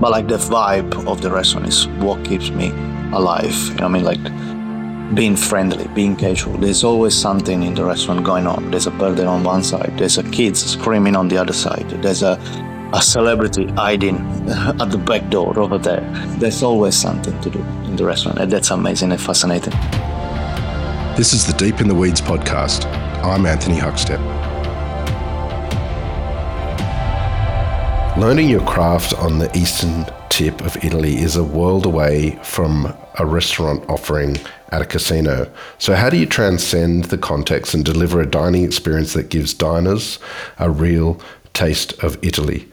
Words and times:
but 0.00 0.10
like 0.10 0.28
the 0.28 0.36
vibe 0.36 1.06
of 1.06 1.22
the 1.22 1.30
restaurant 1.30 1.68
is 1.68 1.86
what 1.98 2.24
keeps 2.24 2.50
me 2.50 2.70
alive. 3.12 3.54
You 3.68 3.74
know 3.76 3.86
I 3.86 3.88
mean? 3.88 4.04
Like 4.04 5.14
being 5.14 5.36
friendly, 5.36 5.86
being 5.88 6.16
casual. 6.16 6.58
There's 6.58 6.84
always 6.84 7.14
something 7.14 7.62
in 7.62 7.74
the 7.74 7.84
restaurant 7.84 8.24
going 8.24 8.46
on. 8.46 8.70
There's 8.70 8.86
a 8.86 8.90
birthday 8.90 9.24
on 9.24 9.44
one 9.44 9.62
side. 9.62 9.94
There's 9.96 10.18
a 10.18 10.24
kid 10.24 10.56
screaming 10.56 11.16
on 11.16 11.28
the 11.28 11.38
other 11.38 11.52
side. 11.52 11.88
There's 12.02 12.22
a 12.22 12.38
a 12.92 13.02
celebrity 13.02 13.66
hiding 13.72 14.16
at 14.80 14.90
the 14.90 14.98
back 14.98 15.28
door 15.28 15.58
over 15.58 15.76
there. 15.76 16.00
There's 16.38 16.62
always 16.62 16.94
something 16.94 17.38
to 17.40 17.50
do 17.50 17.58
in 17.58 17.96
the 17.96 18.04
restaurant, 18.04 18.38
and 18.38 18.50
that's 18.50 18.70
amazing 18.70 19.12
and 19.12 19.20
fascinating. 19.20 19.72
This 21.16 21.32
is 21.32 21.46
the 21.46 21.54
Deep 21.58 21.80
in 21.80 21.88
the 21.88 21.94
Weeds 21.94 22.20
podcast. 22.20 22.86
I'm 23.24 23.44
Anthony 23.46 23.76
Huckstep. 23.76 24.45
Learning 28.18 28.48
your 28.48 28.64
craft 28.64 29.12
on 29.12 29.38
the 29.38 29.54
eastern 29.54 30.06
tip 30.30 30.62
of 30.62 30.82
Italy 30.82 31.18
is 31.18 31.36
a 31.36 31.44
world 31.44 31.84
away 31.84 32.38
from 32.42 32.96
a 33.18 33.26
restaurant 33.26 33.84
offering 33.90 34.38
at 34.72 34.80
a 34.80 34.86
casino. 34.86 35.52
So, 35.76 35.94
how 35.94 36.08
do 36.08 36.16
you 36.16 36.24
transcend 36.24 37.04
the 37.04 37.18
context 37.18 37.74
and 37.74 37.84
deliver 37.84 38.22
a 38.22 38.26
dining 38.26 38.64
experience 38.64 39.12
that 39.12 39.28
gives 39.28 39.52
diners 39.52 40.18
a 40.58 40.70
real 40.70 41.20
taste 41.52 41.92
of 42.02 42.18
Italy? 42.22 42.66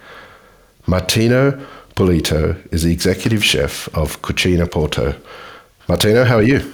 Martino 0.88 1.52
Pulito 1.98 2.58
is 2.72 2.84
the 2.84 2.94
executive 2.94 3.44
chef 3.44 3.90
of 3.94 4.22
Cucina 4.22 4.72
Porto. 4.72 5.14
Martino, 5.90 6.24
how 6.24 6.38
are 6.38 6.44
you? 6.44 6.74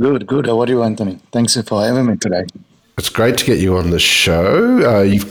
Good, 0.00 0.26
good. 0.26 0.46
How 0.46 0.60
are 0.60 0.68
you, 0.68 0.82
Anthony? 0.82 1.20
Thanks 1.30 1.56
for 1.62 1.84
having 1.84 2.06
me 2.06 2.16
today. 2.16 2.42
It's 3.00 3.08
great 3.08 3.38
to 3.38 3.46
get 3.46 3.60
you 3.60 3.78
on 3.78 3.88
the 3.88 3.98
show. 3.98 4.78
Uh, 4.84 5.00
you 5.00 5.22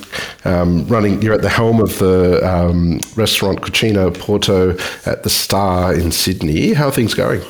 um, 0.44 0.88
running. 0.88 1.22
You're 1.22 1.36
at 1.36 1.44
the 1.44 1.50
helm 1.50 1.80
of 1.80 2.00
the 2.00 2.42
um, 2.44 3.00
restaurant 3.16 3.62
Cucina 3.62 4.12
Porto 4.18 4.72
at 5.06 5.22
the 5.22 5.30
Star 5.30 5.94
in 5.94 6.12
Sydney. 6.12 6.74
How 6.74 6.88
are 6.88 6.92
things 6.92 7.14
going? 7.14 7.42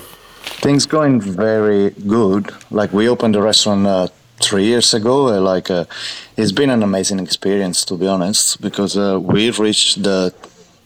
Things 0.65 0.85
going 0.85 1.21
very 1.21 1.91
good. 2.05 2.51
Like 2.69 2.91
we 2.91 3.07
opened 3.07 3.35
the 3.35 3.41
restaurant 3.41 3.87
uh, 3.87 4.07
three 4.41 4.65
years 4.65 4.93
ago. 4.93 5.29
Uh, 5.29 5.39
like 5.39 5.71
uh, 5.71 5.85
it's 6.35 6.51
been 6.51 6.69
an 6.69 6.83
amazing 6.83 7.19
experience, 7.19 7.85
to 7.85 7.95
be 7.95 8.05
honest, 8.05 8.59
because 8.59 8.97
uh, 8.97 9.17
we've 9.21 9.57
reached 9.57 10.03
the 10.03 10.33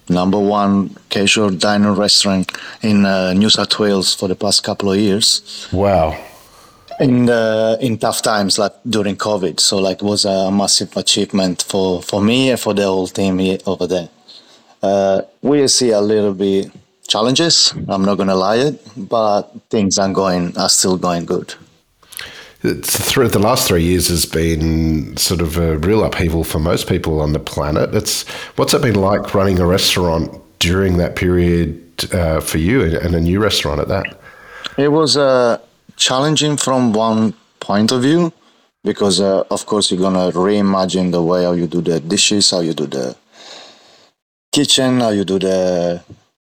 number 0.09 0.37
one 0.37 0.95
casual 1.09 1.49
diner 1.49 1.93
restaurant 1.93 2.51
in 2.83 3.03
uh, 3.03 3.33
New 3.33 3.49
South 3.49 3.79
Wales 3.79 4.13
for 4.13 4.27
the 4.27 4.35
past 4.35 4.63
couple 4.63 4.91
of 4.91 4.99
years. 4.99 5.67
Wow 5.73 6.15
in 6.99 7.25
the 7.25 7.77
in 7.81 7.97
tough 7.97 8.21
times 8.21 8.57
like 8.57 8.73
during 8.87 9.15
COVID. 9.15 9.59
So 9.59 9.77
like 9.77 10.01
it 10.01 10.05
was 10.05 10.25
a 10.25 10.51
massive 10.51 10.95
achievement 10.97 11.63
for 11.63 12.01
for 12.01 12.21
me 12.21 12.51
and 12.51 12.59
for 12.59 12.73
the 12.73 12.83
whole 12.83 13.07
team 13.07 13.39
over 13.65 13.87
there. 13.87 14.09
Uh, 14.81 15.21
we 15.41 15.67
see 15.67 15.91
a 15.91 16.01
little 16.01 16.33
bit 16.33 16.71
challenges. 17.07 17.73
I'm 17.87 18.03
not 18.03 18.15
gonna 18.15 18.35
lie 18.35 18.57
it, 18.57 18.81
but 18.97 19.43
things 19.69 19.97
are 19.97 20.11
going 20.11 20.57
are 20.57 20.69
still 20.69 20.97
going 20.97 21.25
good. 21.25 21.53
It's 22.65 23.11
through 23.11 23.27
the 23.27 23.39
last 23.39 23.67
three 23.67 23.83
years 23.83 24.07
has 24.07 24.25
been 24.25 25.17
sort 25.17 25.41
of 25.41 25.57
a 25.57 25.77
real 25.79 26.03
upheaval 26.05 26.45
for 26.45 26.59
most 26.59 26.87
people 26.87 27.19
on 27.19 27.33
the 27.33 27.39
planet. 27.39 27.93
It's 27.93 28.25
what's 28.55 28.73
it 28.73 28.81
been 28.81 28.95
like 28.95 29.33
running 29.33 29.59
a 29.59 29.65
restaurant 29.65 30.41
during 30.59 30.97
that 30.97 31.17
period 31.17 31.81
uh, 32.13 32.39
for 32.39 32.59
you 32.59 32.97
and 32.97 33.15
a 33.15 33.19
new 33.19 33.41
restaurant 33.41 33.81
at 33.81 33.89
that? 33.89 34.17
It 34.77 34.89
was 34.89 35.17
a 35.17 35.21
uh, 35.21 35.57
challenging 35.95 36.57
from 36.57 36.93
one 36.93 37.33
point 37.59 37.91
of 37.91 38.01
view 38.01 38.31
because 38.83 39.21
uh, 39.21 39.43
of 39.49 39.65
course 39.65 39.91
you're 39.91 40.01
gonna 40.01 40.31
reimagine 40.31 41.11
the 41.11 41.21
way 41.21 41.43
how 41.43 41.53
you 41.53 41.67
do 41.67 41.81
the 41.81 41.99
dishes 41.99 42.51
how 42.51 42.59
you 42.59 42.73
do 42.73 42.85
the 42.87 43.15
kitchen 44.51 44.99
how 44.99 45.09
you 45.09 45.23
do 45.23 45.39
the 45.39 46.03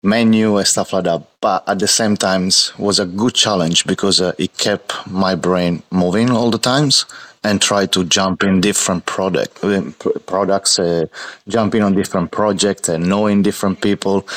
menu 0.05 0.57
and 0.57 0.67
stuff 0.67 0.93
like 0.93 1.03
that. 1.03 1.21
But 1.41 1.67
at 1.67 1.79
the 1.79 1.87
same 1.87 2.15
times 2.15 2.71
was 2.77 2.99
a 2.99 3.05
good 3.05 3.33
challenge 3.33 3.85
because 3.85 4.21
uh, 4.21 4.33
it 4.37 4.57
kept 4.57 4.93
my 5.07 5.35
brain 5.35 5.83
moving 5.91 6.29
all 6.29 6.51
the 6.51 6.59
times 6.59 7.05
and 7.43 7.61
try 7.61 7.85
to 7.87 8.03
jump 8.05 8.43
in 8.43 8.61
different 8.61 9.05
product 9.05 9.61
products 10.25 10.79
uh, 10.79 11.05
jumping 11.47 11.83
on 11.83 11.93
different 11.93 12.31
projects 12.31 12.89
and 12.89 13.07
knowing 13.07 13.41
different 13.41 13.81
people. 13.81 14.27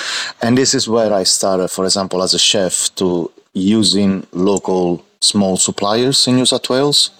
And 0.42 0.58
this 0.58 0.74
is 0.74 0.88
where 0.88 1.12
i 1.12 1.22
started 1.22 1.68
for 1.68 1.84
example 1.84 2.22
as 2.22 2.34
a 2.34 2.38
chef 2.38 2.94
to 2.96 3.30
using 3.52 4.26
local 4.32 5.04
small 5.20 5.56
suppliers 5.56 6.26
in 6.26 6.36
New 6.36 6.46
South 6.46 6.68
Wales, 6.70 7.10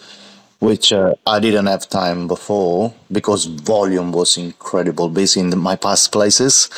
which 0.61 0.93
uh, 0.93 1.15
I 1.27 1.41
didn't 1.41 1.67
have 1.67 1.89
time 1.89 2.27
before 2.27 2.95
because 3.11 3.47
volume 3.47 4.13
was 4.13 4.37
incredible 4.37 5.09
busy 5.09 5.41
in 5.41 5.51
the, 5.51 5.57
my 5.57 5.77
past 5.77 6.13
places. 6.13 6.69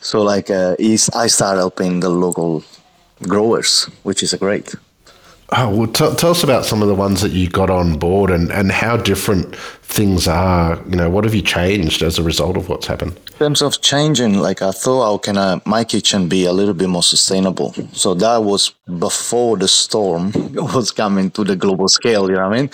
So 0.00 0.22
like 0.22 0.50
uh, 0.50 0.76
I 0.78 1.26
start 1.26 1.58
helping 1.58 2.00
the 2.00 2.10
local 2.10 2.62
growers, 3.22 3.84
which 4.02 4.22
is 4.22 4.34
great. 4.34 4.74
Oh, 5.56 5.68
well, 5.68 5.86
t- 5.86 6.16
tell 6.16 6.32
us 6.32 6.42
about 6.42 6.64
some 6.64 6.82
of 6.82 6.88
the 6.88 6.96
ones 6.96 7.20
that 7.20 7.30
you 7.30 7.48
got 7.48 7.70
on 7.70 7.96
board 7.96 8.30
and, 8.30 8.50
and 8.50 8.72
how 8.72 8.96
different 8.96 9.54
things 9.82 10.26
are. 10.26 10.82
You 10.88 10.96
know, 10.96 11.08
what 11.08 11.22
have 11.22 11.34
you 11.34 11.42
changed 11.42 12.02
as 12.02 12.18
a 12.18 12.24
result 12.24 12.56
of 12.56 12.68
what's 12.68 12.88
happened? 12.88 13.12
In 13.12 13.38
terms 13.38 13.62
of 13.62 13.80
changing, 13.80 14.38
like 14.38 14.62
I 14.62 14.72
thought, 14.72 15.04
how 15.04 15.18
can 15.18 15.38
I, 15.38 15.60
my 15.64 15.84
kitchen 15.84 16.28
be 16.28 16.44
a 16.44 16.52
little 16.52 16.74
bit 16.74 16.88
more 16.88 17.04
sustainable? 17.04 17.72
So 17.92 18.14
that 18.14 18.38
was 18.38 18.70
before 18.98 19.56
the 19.56 19.68
storm 19.68 20.32
was 20.54 20.90
coming 20.90 21.30
to 21.32 21.44
the 21.44 21.54
global 21.54 21.86
scale, 21.86 22.28
you 22.28 22.34
know 22.34 22.48
what 22.48 22.56
I 22.56 22.60
mean? 22.62 22.70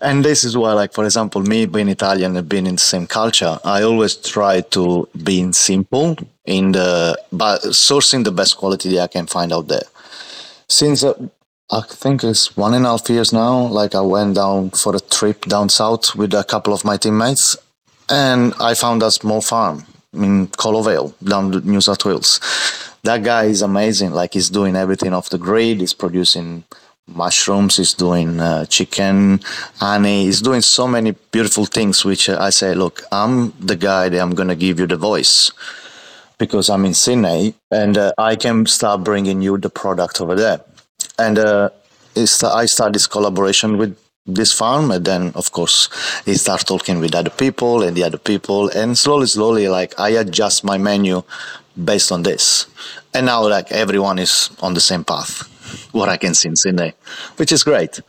And 0.00 0.24
this 0.24 0.44
is 0.44 0.56
why, 0.56 0.72
like, 0.74 0.92
for 0.92 1.04
example, 1.04 1.40
me 1.40 1.66
being 1.66 1.88
Italian 1.88 2.36
and 2.36 2.48
being 2.48 2.68
in 2.68 2.76
the 2.76 2.80
same 2.80 3.08
culture, 3.08 3.58
I 3.64 3.82
always 3.82 4.14
try 4.14 4.60
to 4.60 5.08
be 5.24 5.50
simple 5.52 6.16
in 6.44 6.72
the, 6.72 7.18
but 7.32 7.62
sourcing 7.62 8.22
the 8.22 8.30
best 8.30 8.56
quality 8.56 8.90
that 8.90 9.02
I 9.02 9.06
can 9.08 9.26
find 9.26 9.52
out 9.52 9.66
there 9.66 9.82
since 10.68 11.04
uh, 11.04 11.14
I 11.70 11.80
think 11.80 12.22
it's 12.22 12.56
one 12.56 12.74
and 12.74 12.84
a 12.84 12.90
half 12.90 13.08
years 13.08 13.32
now. 13.32 13.66
Like 13.66 13.94
I 13.94 14.00
went 14.02 14.34
down 14.34 14.70
for 14.70 14.94
a 14.94 15.00
trip 15.00 15.46
down 15.46 15.70
south 15.70 16.14
with 16.14 16.34
a 16.34 16.44
couple 16.44 16.74
of 16.74 16.84
my 16.84 16.98
teammates, 16.98 17.56
and 18.10 18.52
I 18.60 18.74
found 18.74 19.02
a 19.02 19.10
small 19.10 19.40
farm 19.40 19.86
in 20.12 20.48
Colo 20.48 20.82
Vale 20.82 21.14
down 21.24 21.50
New 21.64 21.80
South 21.80 22.04
Wales. 22.04 22.38
That 23.04 23.22
guy 23.22 23.44
is 23.44 23.62
amazing. 23.62 24.12
Like 24.12 24.34
he's 24.34 24.50
doing 24.50 24.76
everything 24.76 25.14
off 25.14 25.30
the 25.30 25.38
grid. 25.38 25.80
He's 25.80 25.94
producing 25.94 26.64
mushrooms. 27.06 27.78
He's 27.78 27.94
doing 27.94 28.40
uh, 28.40 28.66
chicken, 28.66 29.40
honey. 29.78 30.24
He's 30.26 30.42
doing 30.42 30.60
so 30.60 30.86
many 30.86 31.12
beautiful 31.32 31.64
things. 31.64 32.04
Which 32.04 32.28
uh, 32.28 32.36
I 32.38 32.50
say, 32.50 32.74
look, 32.74 33.02
I'm 33.10 33.54
the 33.58 33.76
guy 33.76 34.10
that 34.10 34.20
I'm 34.20 34.34
gonna 34.34 34.56
give 34.56 34.78
you 34.78 34.86
the 34.86 34.98
voice 34.98 35.50
because 36.36 36.68
I'm 36.68 36.84
in 36.84 36.92
Sydney 36.92 37.54
and 37.70 37.96
uh, 37.96 38.12
I 38.18 38.36
can 38.36 38.66
start 38.66 39.02
bringing 39.02 39.40
you 39.40 39.56
the 39.56 39.70
product 39.70 40.20
over 40.20 40.34
there 40.34 40.60
and 41.18 41.38
uh, 41.38 41.70
I 42.16 42.66
started 42.66 42.94
this 42.94 43.06
collaboration 43.06 43.78
with 43.78 43.96
this 44.26 44.52
farm 44.52 44.90
and 44.90 45.04
then 45.04 45.32
of 45.34 45.52
course 45.52 45.88
he 46.24 46.34
start 46.34 46.64
talking 46.66 46.98
with 46.98 47.14
other 47.14 47.30
people 47.30 47.82
and 47.82 47.94
the 47.94 48.02
other 48.02 48.16
people 48.16 48.70
and 48.70 48.96
slowly 48.96 49.26
slowly 49.26 49.68
like 49.68 49.92
i 50.00 50.08
adjust 50.08 50.64
my 50.64 50.78
menu 50.78 51.22
based 51.82 52.10
on 52.10 52.22
this. 52.22 52.66
And 53.12 53.26
now 53.26 53.46
like 53.46 53.70
everyone 53.70 54.18
is 54.18 54.50
on 54.62 54.74
the 54.74 54.80
same 54.80 55.04
path 55.04 55.42
what 55.92 56.08
i 56.08 56.16
can 56.16 56.34
see 56.34 56.48
in 56.48 56.56
sydney 56.56 56.94
which 57.36 57.52
is 57.52 57.62
great. 57.62 58.00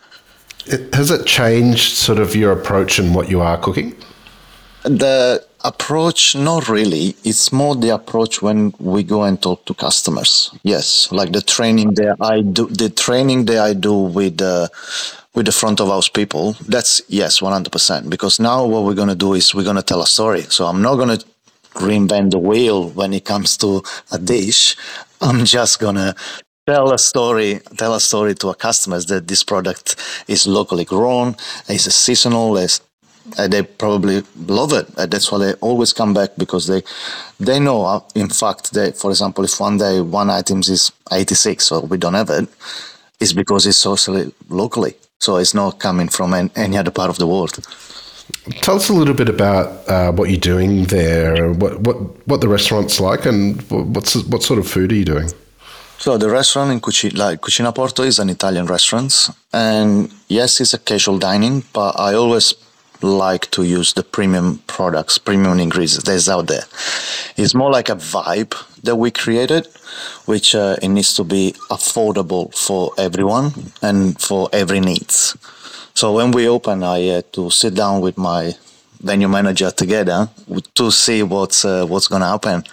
It, 0.68 0.94
has 0.96 1.12
it 1.12 1.26
changed 1.26 1.96
sort 1.96 2.20
of 2.20 2.36
your 2.36 2.52
approach 2.52 2.98
and 2.98 3.14
what 3.14 3.30
you 3.30 3.42
are 3.42 3.58
cooking? 3.58 3.96
The 4.84 5.46
approach 5.66 6.36
not 6.36 6.70
really. 6.70 7.16
It's 7.24 7.52
more 7.52 7.76
the 7.76 7.90
approach 7.90 8.42
when 8.42 8.74
we 8.80 9.04
go 9.04 9.24
and 9.24 9.42
talk 9.42 9.66
to 9.66 9.74
customers. 9.74 10.52
Yes 10.64 11.12
like 11.12 11.32
the 11.32 11.42
training 11.42 11.94
that 11.96 12.18
i 12.22 12.42
do 12.42 12.68
the 12.68 12.90
training 12.90 13.46
that 13.46 13.60
i 13.60 13.74
do 13.74 13.94
with 13.94 14.38
the 14.38 14.70
with 15.34 15.46
the 15.46 15.52
front 15.52 15.80
of 15.82 15.88
house 15.88 16.10
people 16.10 16.54
that's 16.68 17.02
yes 17.08 17.40
100% 17.40 18.10
because 18.10 18.40
now 18.40 18.66
what 18.66 18.84
we're 18.84 18.94
going 19.02 19.10
to 19.10 19.16
do 19.28 19.34
is 19.34 19.54
we're 19.54 19.64
going 19.64 19.76
to 19.76 19.82
tell 19.92 20.02
a 20.02 20.08
story. 20.08 20.44
So 20.44 20.66
i'm 20.66 20.82
not 20.82 20.96
going 20.96 21.18
to 21.18 21.26
reinvent 21.76 22.32
the 22.32 22.40
wheel 22.40 22.90
when 22.90 23.14
it 23.14 23.26
comes 23.26 23.58
to 23.58 23.84
a 24.12 24.18
dish. 24.18 24.78
I'm 25.20 25.44
just 25.44 25.80
going 25.80 25.96
to 25.96 26.16
tell 26.66 26.94
a 26.94 26.98
story 26.98 27.60
tell 27.78 27.94
a 27.94 28.00
story 28.00 28.34
to 28.36 28.48
our 28.50 28.56
customers 28.56 29.06
that 29.08 29.28
this 29.28 29.44
product 29.44 29.88
is 30.28 30.48
locally 30.48 30.86
grown 30.86 31.36
is 31.70 31.84
seasonal 31.94 32.58
is 32.58 32.82
and 33.38 33.52
they 33.52 33.64
probably 33.64 34.24
love 34.48 34.74
it. 34.74 34.88
And 34.98 35.12
that's 35.12 35.32
why 35.32 35.40
they 35.40 35.54
always 35.56 35.94
come 35.94 36.14
back 36.14 36.32
because 36.38 36.68
they 36.68 36.82
they 37.40 37.60
know. 37.60 37.86
Uh, 37.86 38.02
in 38.16 38.30
fact, 38.30 38.74
they, 38.74 38.92
for 38.92 39.12
example, 39.12 39.44
if 39.44 39.60
one 39.60 39.78
day 39.78 40.02
one 40.02 40.30
item 40.30 40.60
is 40.60 40.92
86 41.12 41.72
or 41.72 41.82
we 41.82 41.98
don't 41.98 42.14
have 42.14 42.30
it, 42.30 42.48
it's 43.20 43.34
because 43.34 43.66
it's 43.66 43.84
sourced 43.84 44.34
locally. 44.50 44.96
So 45.20 45.38
it's 45.38 45.54
not 45.54 45.80
coming 45.80 46.10
from 46.10 46.34
any 46.56 46.78
other 46.78 46.92
part 46.92 47.10
of 47.10 47.18
the 47.18 47.28
world. 47.28 47.58
Tell 48.62 48.76
us 48.76 48.90
a 48.90 48.94
little 48.94 49.14
bit 49.14 49.30
about 49.30 49.88
uh, 49.88 50.12
what 50.12 50.30
you're 50.30 50.40
doing 50.40 50.86
there, 50.86 51.54
what 51.54 51.80
what 51.82 52.28
what 52.28 52.42
the 52.42 52.48
restaurant's 52.48 53.00
like, 53.00 53.26
and 53.26 53.62
what's 53.70 54.16
what 54.26 54.44
sort 54.44 54.60
of 54.60 54.68
food 54.68 54.92
are 54.92 54.96
you 54.96 55.06
doing? 55.06 55.30
So 55.98 56.18
the 56.18 56.30
restaurant 56.30 56.72
in 56.72 56.82
Cucina, 56.82 57.18
like 57.18 57.42
Cucina 57.42 57.74
Porto 57.74 58.04
is 58.04 58.20
an 58.20 58.30
Italian 58.30 58.66
restaurant, 58.66 59.30
and 59.54 60.12
yes, 60.28 60.60
it's 60.60 60.74
a 60.74 60.80
casual 60.80 61.20
dining, 61.20 61.64
but 61.72 62.00
I 62.00 62.16
always 62.16 62.54
like 63.02 63.50
to 63.52 63.64
use 63.64 63.94
the 63.94 64.04
premium 64.04 64.60
products, 64.68 65.18
premium 65.18 65.60
ingredients 65.60 66.04
that's 66.04 66.30
out 66.30 66.48
there. 66.48 66.64
It's 67.38 67.54
more 67.54 67.72
like 67.72 67.90
a 67.90 67.96
vibe 67.96 68.54
that 68.84 68.96
we 68.96 69.12
created, 69.12 69.68
which 70.26 70.56
uh, 70.56 70.76
it 70.82 70.90
needs 70.90 71.14
to 71.16 71.24
be 71.24 71.54
affordable 71.70 72.56
for 72.56 72.92
everyone 72.98 73.52
and 73.82 74.20
for 74.20 74.50
every 74.54 74.80
needs. 74.80 75.38
So 75.94 76.14
when 76.14 76.32
we 76.32 76.48
open, 76.48 76.84
I 76.84 77.00
had 77.00 77.34
to 77.34 77.50
sit 77.50 77.76
down 77.76 78.02
with 78.02 78.18
my 78.18 78.54
venue 79.02 79.28
manager 79.28 79.72
together 79.72 80.30
to 80.76 80.92
see 80.92 81.24
what's 81.24 81.64
uh, 81.64 81.86
what's 81.86 82.08
gonna 82.08 82.28
happen, 82.28 82.64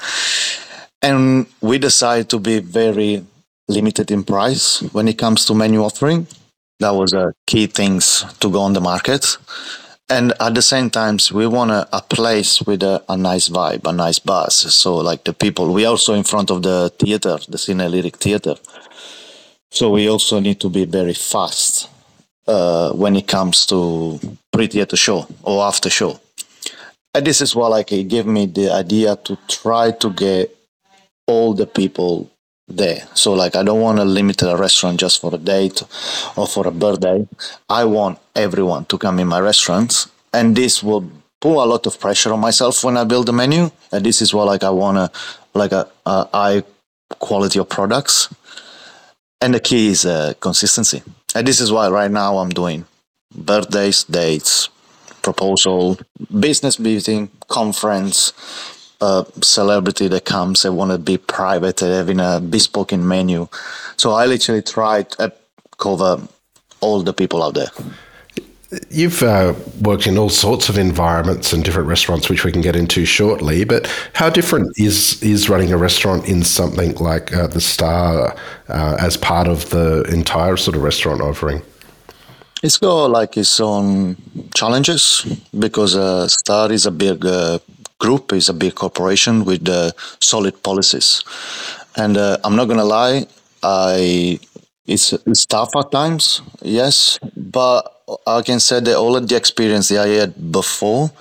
and 1.03 1.47
we 1.61 1.79
decided 1.79 2.29
to 2.31 2.39
be 2.39 2.59
very 2.61 3.25
limited 3.69 4.11
in 4.11 4.25
price 4.25 4.83
when 4.93 5.09
it 5.09 5.19
comes 5.19 5.45
to 5.47 5.55
menu 5.55 5.83
offering. 5.83 6.27
That 6.81 6.95
was 6.97 7.13
a 7.13 7.33
key 7.47 7.69
things 7.69 8.25
to 8.41 8.51
go 8.51 8.61
on 8.63 8.73
the 8.73 8.81
market 8.81 9.39
and 10.12 10.35
at 10.41 10.55
the 10.55 10.62
same 10.62 10.91
time 10.91 11.17
we 11.32 11.47
want 11.47 11.70
a, 11.70 11.88
a 11.93 12.03
place 12.03 12.61
with 12.62 12.82
a, 12.82 13.03
a, 13.09 13.17
nice 13.17 13.49
vibe 13.49 13.87
a 13.87 13.93
nice 13.93 14.19
buzz. 14.19 14.55
So 14.75 14.97
like 14.97 15.25
the 15.25 15.32
people 15.32 15.73
we 15.73 15.87
also 15.87 16.14
in 16.14 16.25
front 16.25 16.50
of 16.50 16.62
the 16.62 16.93
theater 16.99 17.38
the 17.49 17.59
Sydney 17.59 17.88
Lyric 17.88 18.17
theater. 18.17 18.56
So 19.70 19.91
we 19.91 20.11
also 20.11 20.38
need 20.38 20.61
to 20.61 20.69
be 20.69 20.85
very 20.85 21.14
fast 21.14 21.88
uh, 22.47 22.93
when 22.93 23.17
it 23.17 23.26
comes 23.26 23.64
to 23.67 24.20
pre-theater 24.53 24.97
show 24.97 25.26
or 25.43 25.64
after 25.64 25.88
show. 25.88 26.20
And 27.15 27.26
this 27.26 27.41
is 27.41 27.56
what 27.56 27.70
like 27.70 27.91
it 27.93 28.08
gave 28.08 28.26
me 28.26 28.47
the 28.47 28.70
idea 28.70 29.17
to 29.17 29.38
try 29.49 29.93
to 29.93 30.11
get 30.11 30.55
all 31.26 31.55
the 31.55 31.67
people 31.67 32.31
there. 32.77 33.07
So 33.15 33.33
like 33.33 33.57
I 33.57 33.63
don't 33.63 33.81
want 33.81 33.99
to 33.99 34.05
limit 34.05 34.43
a 34.43 34.57
restaurant 34.57 35.01
just 35.01 35.21
for 35.21 35.35
a 35.35 35.39
date 35.39 35.83
or 36.37 36.47
for 36.47 36.67
a 36.67 36.71
birthday. 36.71 37.27
I 37.69 37.85
want 37.85 38.19
everyone 38.35 38.85
to 38.87 38.99
come 38.99 39.19
in 39.19 39.29
my 39.29 39.41
restaurants, 39.41 40.11
and 40.33 40.57
this 40.57 40.83
will 40.83 41.11
put 41.41 41.63
a 41.63 41.67
lot 41.67 41.87
of 41.87 41.99
pressure 41.99 42.33
on 42.33 42.41
myself 42.41 42.85
when 42.85 42.97
I 42.97 43.05
build 43.05 43.27
the 43.27 43.33
menu. 43.33 43.71
And 43.91 44.05
this 44.05 44.23
is 44.23 44.33
what 44.33 44.47
like 44.47 44.63
I 44.63 44.71
want 44.71 44.97
to 44.97 45.11
like 45.55 45.73
a, 45.73 45.89
a 46.07 46.29
high 46.33 46.63
quality 47.19 47.59
of 47.59 47.69
products. 47.69 48.33
And 49.41 49.55
the 49.55 49.61
key 49.61 49.89
is 49.89 50.07
uh, 50.07 50.35
consistency. 50.41 51.03
And 51.35 51.47
this 51.47 51.61
is 51.61 51.73
why 51.73 51.89
right 51.89 52.11
now 52.11 52.39
I'm 52.39 52.51
doing 52.51 52.87
birthdays, 53.35 54.05
dates, 54.05 54.69
proposal, 55.23 55.99
business 56.39 56.79
meeting, 56.79 57.31
conference, 57.49 58.33
a 59.03 59.27
celebrity 59.43 60.09
that 60.09 60.25
comes 60.25 60.65
and 60.65 60.77
want 60.77 60.93
to 60.93 60.99
be 60.99 61.19
private 61.19 61.83
and 61.83 61.93
having 61.93 62.21
a 62.21 62.41
bespoke 62.41 62.93
menu. 62.93 63.49
So 63.97 64.13
I 64.13 64.27
literally 64.27 64.63
try 64.63 65.03
to 65.03 65.33
cover 65.79 66.21
all 66.81 67.03
the 67.03 67.13
people 67.13 67.43
out 67.43 67.55
there. 67.55 67.71
You've 68.89 69.23
uh, 69.23 69.55
worked 69.83 70.07
in 70.07 70.17
all 70.17 70.31
sorts 70.31 70.71
of 70.71 70.79
environments 70.79 71.53
and 71.53 71.63
different 71.63 71.89
restaurants, 71.89 72.31
which 72.31 72.45
we 72.45 72.53
can 72.53 72.63
get 72.63 72.75
into 72.75 73.05
shortly. 73.05 73.65
But 73.65 73.87
how 74.15 74.31
different 74.31 74.73
is 74.79 75.23
is 75.23 75.51
running 75.51 75.73
a 75.73 75.77
restaurant 75.77 76.27
in 76.27 76.43
something 76.43 76.95
like 76.95 77.37
uh, 77.37 77.49
the 77.49 77.61
Star 77.61 78.35
uh, 78.69 78.97
as 78.99 79.19
part 79.19 79.47
of 79.47 79.69
the 79.69 80.05
entire 80.05 80.57
sort 80.57 80.77
of 80.77 80.83
restaurant 80.83 81.21
offering? 81.21 81.61
It's 82.63 82.79
got 82.79 83.11
like 83.11 83.37
its 83.37 83.61
own 83.61 84.17
challenges 84.55 85.27
because 85.59 85.95
uh, 85.95 86.29
Star 86.29 86.73
is 86.73 86.87
a 86.87 86.93
big 86.93 87.27
uh, 87.27 87.59
group 88.05 88.33
is 88.33 88.49
a 88.49 88.57
big 88.65 88.75
corporation 88.75 89.45
with 89.45 89.69
uh, 89.69 89.93
solid 90.21 90.55
policies. 90.63 91.23
And 91.97 92.17
uh, 92.17 92.39
I'm 92.45 92.57
not 92.57 92.67
gonna 92.67 92.91
lie, 92.99 93.27
I 93.63 94.41
it's, 94.87 95.13
it's 95.13 95.47
tough 95.47 95.71
at 95.77 95.93
times, 95.93 96.43
yes, 96.61 97.19
but 97.37 97.81
I 98.27 98.43
can 98.43 98.59
say 98.59 98.81
that 98.81 98.97
all 98.97 99.15
of 99.17 99.29
the 99.29 99.37
experience 99.37 99.89
that 99.89 100.01
I 100.07 100.09
had 100.21 100.33
before 100.51 101.13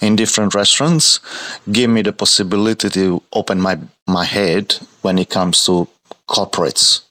in 0.00 0.16
different 0.16 0.54
restaurants 0.54 1.20
give 1.70 1.90
me 1.90 2.00
the 2.02 2.12
possibility 2.12 2.88
to 2.90 3.22
open 3.32 3.60
my 3.60 3.76
my 4.06 4.24
head 4.24 4.64
when 5.02 5.18
it 5.18 5.28
comes 5.28 5.64
to 5.66 5.86
corporates, 6.26 7.02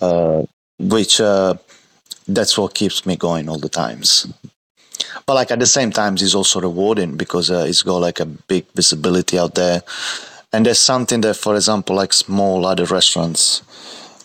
uh, 0.00 0.42
which 0.78 1.20
uh, 1.20 1.54
that's 2.28 2.58
what 2.58 2.74
keeps 2.74 3.06
me 3.06 3.16
going 3.16 3.48
all 3.48 3.58
the 3.58 3.68
times 3.68 4.26
but 5.26 5.34
like 5.34 5.50
at 5.50 5.58
the 5.58 5.66
same 5.66 5.90
time 5.90 6.14
it's 6.14 6.34
also 6.34 6.60
rewarding 6.60 7.16
because 7.16 7.50
uh, 7.50 7.64
it's 7.68 7.82
got 7.82 7.98
like 7.98 8.20
a 8.20 8.26
big 8.26 8.66
visibility 8.74 9.38
out 9.38 9.54
there. 9.54 9.82
And 10.52 10.66
there's 10.66 10.80
something 10.80 11.22
that 11.22 11.34
for 11.34 11.54
example 11.54 11.96
like 11.96 12.12
small 12.12 12.66
other 12.66 12.84
restaurants 12.84 13.62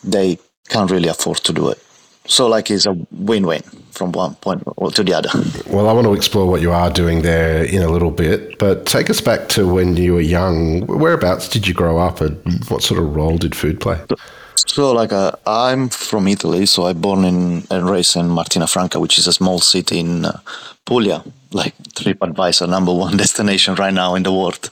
they 0.04 0.40
can't 0.70 0.92
really 0.92 1.10
afford 1.10 1.38
to 1.38 1.54
do 1.54 1.70
it. 1.70 1.82
So 2.26 2.48
like 2.48 2.70
it's 2.70 2.86
a 2.86 2.96
win-win 3.12 3.62
from 3.92 4.12
one 4.12 4.36
point 4.36 4.64
to 4.94 5.04
the 5.04 5.14
other. 5.14 5.30
Well 5.68 5.88
i 5.90 5.94
want 5.94 6.06
to 6.06 6.14
explore 6.14 6.46
what 6.46 6.62
you 6.62 6.72
are 6.72 6.92
doing 6.92 7.22
there 7.22 7.64
in 7.64 7.82
a 7.82 7.90
little 7.90 8.12
bit 8.12 8.60
but 8.60 8.86
take 8.86 9.10
us 9.10 9.22
back 9.22 9.48
to 9.50 9.68
when 9.68 9.96
you 9.96 10.14
were 10.16 10.22
young. 10.22 10.86
Whereabouts 10.88 11.48
did 11.48 11.68
you 11.68 11.74
grow 11.74 11.98
up 11.98 12.22
and 12.22 12.38
what 12.70 12.84
sort 12.84 13.00
of 13.00 13.16
role 13.16 13.38
did 13.38 13.56
food 13.56 13.80
play 13.80 14.00
so, 14.66 14.92
like, 14.92 15.12
uh, 15.14 15.32
I'm 15.46 15.90
from 15.90 16.28
Italy, 16.28 16.66
so 16.66 16.86
I 16.86 16.94
born 16.94 17.26
in 17.26 17.68
and 17.70 17.90
raised 17.90 18.16
in 18.16 18.30
Martina 18.30 18.68
Franca, 18.68 19.00
which 19.00 19.18
is 19.20 19.28
a 19.28 19.34
small 19.34 19.60
city 19.60 20.00
in 20.00 20.26
uh, 20.26 20.40
Puglia, 20.86 21.24
like 21.52 21.78
TripAdvisor 21.96 22.68
number 22.68 22.94
one 22.94 23.18
destination 23.24 23.76
right 23.76 23.94
now 23.94 24.16
in 24.16 24.24
the 24.24 24.32
world. 24.32 24.70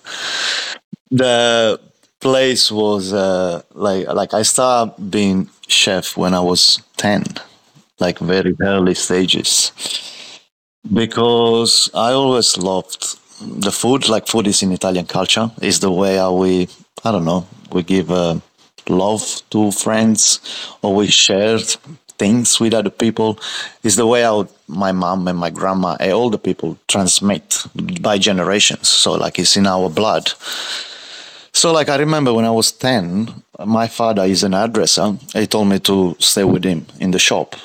The 1.12 1.80
place 2.20 2.72
was 2.72 3.14
uh, 3.14 3.62
like 3.74 4.08
like 4.08 4.34
I 4.34 4.42
started 4.42 5.12
being 5.12 5.50
chef 5.68 6.18
when 6.18 6.34
I 6.34 6.40
was 6.40 6.82
ten, 6.98 7.24
like 8.00 8.20
very 8.20 8.56
early 8.62 8.96
stages, 8.96 9.72
because 10.92 11.90
I 11.94 12.12
always 12.12 12.58
loved 12.58 13.18
the 13.40 13.72
food. 13.72 14.10
Like 14.10 14.28
food 14.28 14.48
is 14.48 14.64
in 14.64 14.72
Italian 14.72 15.06
culture, 15.06 15.52
is 15.62 15.80
the 15.80 15.92
way 15.92 16.16
how 16.16 16.34
we 16.34 16.68
I 17.04 17.12
don't 17.12 17.26
know 17.26 17.46
we 17.72 17.84
give. 17.84 18.10
Uh, 18.10 18.40
love 18.90 19.42
to 19.52 19.72
friends 19.72 20.40
always 20.82 21.14
shared 21.14 21.68
things 22.18 22.60
with 22.60 22.74
other 22.74 22.90
people. 22.90 23.40
Is 23.84 23.96
the 23.96 24.08
way 24.08 24.22
how 24.24 24.48
my 24.68 24.92
mom 24.92 25.28
and 25.28 25.38
my 25.38 25.50
grandma 25.50 25.98
and 26.00 26.14
all 26.14 26.30
the 26.30 26.38
people 26.38 26.78
transmit 26.88 27.66
by 28.02 28.18
generations. 28.18 28.88
So 28.90 29.14
like 29.14 29.40
it's 29.40 29.58
in 29.58 29.68
our 29.68 29.90
blood. 29.90 30.32
So 31.52 31.72
like 31.72 31.88
i 31.90 31.96
remember 31.96 32.34
when 32.34 32.46
i 32.46 32.52
was 32.52 32.72
10 32.74 33.44
my 33.66 33.88
father 33.88 34.24
is 34.24 34.44
an 34.44 34.54
hairdresser. 34.54 35.18
He 35.34 35.48
told 35.48 35.70
me 35.70 35.80
to 35.80 36.16
stay 36.20 36.44
with 36.44 36.66
him 36.66 36.86
in 37.00 37.12
the 37.12 37.20
shop. 37.20 37.56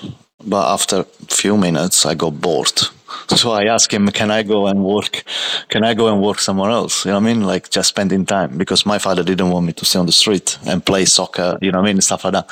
But 0.45 0.73
after 0.73 1.01
a 1.01 1.05
few 1.29 1.57
minutes 1.57 2.07
i 2.07 2.15
got 2.15 2.41
bored 2.41 2.81
so 3.29 3.53
I 3.53 3.65
asked 3.65 3.93
him, 3.93 4.09
can 4.09 4.31
I 4.31 4.43
go 4.43 4.67
and 4.67 4.85
work? 4.85 5.25
Can 5.69 5.85
I 5.85 5.95
go 5.95 6.09
and 6.09 6.21
work 6.23 6.39
somewhere 6.39 6.71
else? 6.71 7.05
You 7.05 7.11
know 7.11 7.19
what 7.19 7.31
I 7.31 7.33
mean? 7.33 7.43
Like 7.43 7.71
just 7.71 7.89
spending 7.89 8.27
time 8.27 8.59
because 8.59 8.87
my 8.87 8.99
father 8.99 9.23
didn't 9.23 9.51
want 9.51 9.67
me 9.67 9.73
to 9.75 9.85
stay 9.85 9.99
on 9.99 10.07
the 10.07 10.13
street 10.13 10.59
and 10.67 10.85
play 10.85 11.05
soccer, 11.05 11.59
you 11.61 11.73
know 11.73 11.81
what 11.81 11.89
I 11.89 11.93
mean? 11.93 12.01
Stuff 12.01 12.25
like 12.25 12.33
that. 12.35 12.51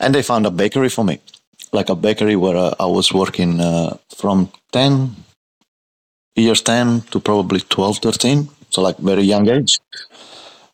And 0.00 0.14
they 0.14 0.22
found 0.22 0.46
a 0.46 0.50
bakery 0.50 0.88
for 0.88 1.04
me, 1.04 1.20
like 1.72 1.88
a 1.88 1.94
bakery 1.94 2.36
where 2.36 2.56
uh, 2.56 2.74
I 2.80 2.86
was 2.86 3.12
working 3.12 3.60
uh, 3.60 3.96
from 4.16 4.50
10, 4.72 5.16
years 6.36 6.62
10 6.62 7.02
to 7.10 7.20
probably 7.20 7.60
12, 7.60 7.98
13. 7.98 8.48
So 8.70 8.82
like 8.82 8.98
very 8.98 9.22
young 9.22 9.48
age. 9.48 9.78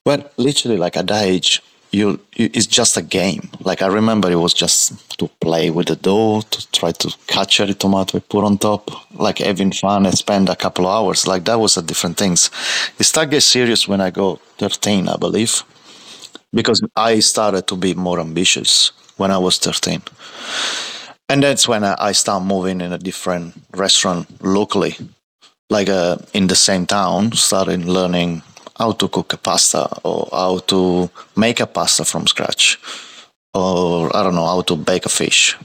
But 0.05 0.33
literally 0.37 0.77
like 0.77 0.97
at 0.97 1.07
that 1.09 1.25
age, 1.25 1.63
you, 1.91 2.21
you, 2.35 2.51
it's 2.53 2.67
just 2.67 2.97
a 2.97 3.03
game. 3.03 3.49
Like 3.61 3.83
I 3.83 3.87
remember, 3.87 4.31
it 4.31 4.37
was 4.37 4.55
just 4.55 5.17
to 5.19 5.29
play 5.41 5.71
with 5.71 5.89
the 5.89 5.97
dough, 5.97 6.43
to 6.43 6.71
try 6.73 6.93
to 6.93 7.17
catch 7.27 7.57
cherry 7.57 7.75
tomato, 7.75 8.19
I 8.19 8.21
put 8.21 8.45
on 8.45 8.59
top, 8.59 8.91
like 9.19 9.39
having 9.39 9.73
fun 9.73 10.07
and 10.07 10.17
spend 10.17 10.49
a 10.49 10.57
couple 10.57 10.87
of 10.87 10.93
hours. 10.93 11.27
Like 11.27 11.45
that 11.45 11.59
was 11.59 11.77
a 11.77 11.83
different 11.83 12.17
things. 12.17 12.51
It 12.99 13.05
started 13.05 13.31
get 13.31 13.43
serious 13.43 13.89
when 13.89 14.01
I 14.01 14.11
go 14.11 14.37
13, 14.59 15.09
I 15.09 15.17
believe, 15.17 15.63
because 16.53 16.83
I 16.97 17.21
started 17.21 17.67
to 17.69 17.77
be 17.77 17.95
more 17.95 18.21
ambitious 18.21 18.93
when 19.17 19.31
I 19.31 19.39
was 19.39 19.59
13. 19.59 20.03
And 21.29 21.43
that's 21.43 21.69
when 21.69 21.85
I, 21.85 21.97
I 21.99 22.13
start 22.13 22.45
moving 22.45 22.81
in 22.81 22.93
a 22.93 22.99
different 22.99 23.55
restaurant 23.73 24.27
locally, 24.43 24.97
like 25.69 25.89
uh, 25.89 26.17
in 26.33 26.47
the 26.47 26.57
same 26.57 26.87
town, 26.87 27.33
starting 27.33 27.87
learning 27.87 28.43
how 28.79 28.93
to 28.93 29.09
cook 29.09 29.33
a 29.33 29.37
pasta 29.37 29.89
or 30.05 30.29
how 30.33 30.59
to 30.59 31.11
make 31.37 31.61
a 31.61 31.67
pasta 31.67 32.05
from 32.05 32.27
scratch 32.27 32.79
or 33.55 34.15
I 34.17 34.23
don't 34.23 34.35
know 34.35 34.47
how 34.47 34.63
to 34.63 34.77
bake 34.77 35.07
a 35.07 35.09
fish. 35.09 35.57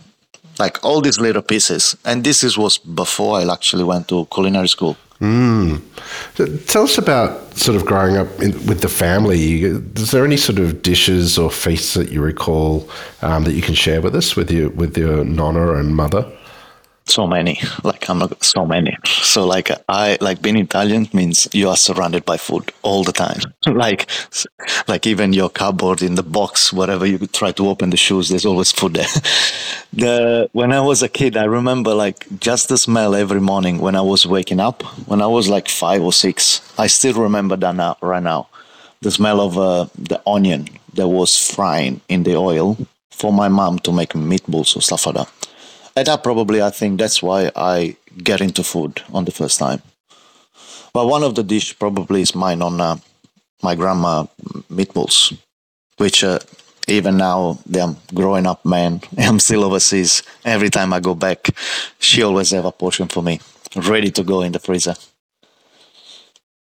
Like 0.60 0.84
all 0.84 1.02
these 1.02 1.20
little 1.20 1.42
pieces. 1.42 1.98
And 2.06 2.24
this 2.24 2.44
is 2.44 2.58
was 2.58 2.78
before 2.78 3.40
I 3.40 3.52
actually 3.52 3.84
went 3.84 4.08
to 4.10 4.26
culinary 4.26 4.68
school. 4.68 4.96
Mm. 5.20 5.82
Tell 6.68 6.84
us 6.84 6.98
about 6.98 7.58
sort 7.58 7.78
of 7.78 7.86
growing 7.86 8.18
up 8.18 8.28
in, 8.42 8.52
with 8.66 8.82
the 8.82 8.90
family. 8.90 9.64
Is 9.64 10.12
there 10.12 10.26
any 10.26 10.38
sort 10.38 10.60
of 10.60 10.82
dishes 10.82 11.38
or 11.38 11.50
feasts 11.50 11.94
that 11.94 12.12
you 12.12 12.22
recall 12.22 12.90
um, 13.22 13.44
that 13.46 13.54
you 13.54 13.62
can 13.62 13.74
share 13.74 14.02
with 14.02 14.16
us 14.16 14.36
with 14.36 14.52
your 14.52 14.70
with 14.70 14.98
your 14.98 15.24
nonna 15.24 15.74
and 15.74 15.96
mother? 15.96 16.30
So 17.06 17.28
many. 17.28 17.60
Like 17.84 18.10
i'm 18.10 18.22
so 18.42 18.66
many. 18.66 18.96
So 19.04 19.46
like 19.46 19.70
i 19.90 20.18
like 20.22 20.42
being 20.42 20.58
italian 20.58 21.08
means 21.14 21.48
you 21.54 21.70
are 21.70 21.78
surrounded 21.78 22.26
by 22.26 22.38
food 22.38 22.72
all 22.82 23.04
the 23.04 23.12
time. 23.12 23.40
Like 23.66 24.10
like 24.88 25.08
even 25.08 25.34
your 25.34 25.50
cupboard 25.50 26.02
in 26.02 26.16
the 26.16 26.24
box 26.24 26.72
wherever 26.72 27.06
you 27.06 27.18
try 27.28 27.52
to 27.54 27.68
open 27.68 27.90
the 27.90 27.98
shoes 27.98 28.30
there's 28.30 28.46
always 28.46 28.72
food 28.72 28.94
there. 28.94 29.08
The 29.94 30.50
when 30.54 30.72
i 30.74 30.80
was 30.80 31.04
a 31.04 31.10
kid 31.10 31.38
i 31.38 31.46
remember 31.46 31.94
like 31.94 32.26
just 32.40 32.70
the 32.70 32.78
smell 32.78 33.14
every 33.16 33.42
morning 33.42 33.78
when 33.80 33.96
i 33.96 34.02
was 34.02 34.26
waking 34.26 34.60
up. 34.60 34.84
When 35.08 35.22
i 35.22 35.28
was 35.28 35.50
like 35.50 35.70
five 35.70 36.02
or 36.02 36.14
six 36.14 36.62
i 36.78 36.88
still 36.88 37.14
remember 37.22 37.56
that 37.58 37.76
now 37.76 37.98
right 38.02 38.24
now. 38.24 38.48
The 39.02 39.12
smell 39.12 39.42
of 39.42 39.58
uh, 39.58 39.88
the 39.98 40.22
onion 40.26 40.70
that 40.94 41.10
was 41.10 41.36
frying 41.38 42.00
in 42.08 42.24
the 42.24 42.36
oil 42.38 42.78
for 43.12 43.34
my 43.34 43.50
mom 43.50 43.80
to 43.80 43.92
make 43.92 44.14
meatballs 44.14 44.76
or 44.78 44.82
stuff 44.82 45.06
like 45.06 45.16
that 45.16 45.30
and 45.96 46.08
that 46.08 46.24
probably, 46.24 46.62
I 46.62 46.70
think 46.70 47.00
that's 47.00 47.22
why 47.22 47.52
I 47.56 47.96
get 48.18 48.42
into 48.42 48.64
food 48.64 49.02
on 49.14 49.26
the 49.26 49.32
first 49.32 49.60
time. 49.60 49.82
But 50.94 51.08
one 51.08 51.24
of 51.24 51.36
the 51.36 51.44
dish 51.44 51.78
probably 51.78 52.22
is 52.22 52.36
mine 52.36 52.62
on 52.62 52.80
uh, 52.80 52.98
my 53.62 53.76
grandma 53.76 54.26
meatballs, 54.72 55.38
which 55.98 56.24
uh, 56.24 56.40
even 56.88 57.18
now 57.18 57.58
I'm 57.74 57.98
growing 58.14 58.46
up 58.46 58.66
man, 58.66 59.02
I'm 59.18 59.40
still 59.40 59.64
overseas. 59.64 60.24
Every 60.46 60.70
time 60.70 60.94
I 60.94 61.00
go 61.00 61.16
back, 61.16 61.50
she 62.00 62.24
always 62.24 62.52
have 62.52 62.66
a 62.66 62.72
portion 62.72 63.08
for 63.08 63.24
me, 63.24 63.40
ready 63.76 64.12
to 64.12 64.24
go 64.24 64.42
in 64.42 64.52
the 64.52 64.60
freezer. 64.60 64.96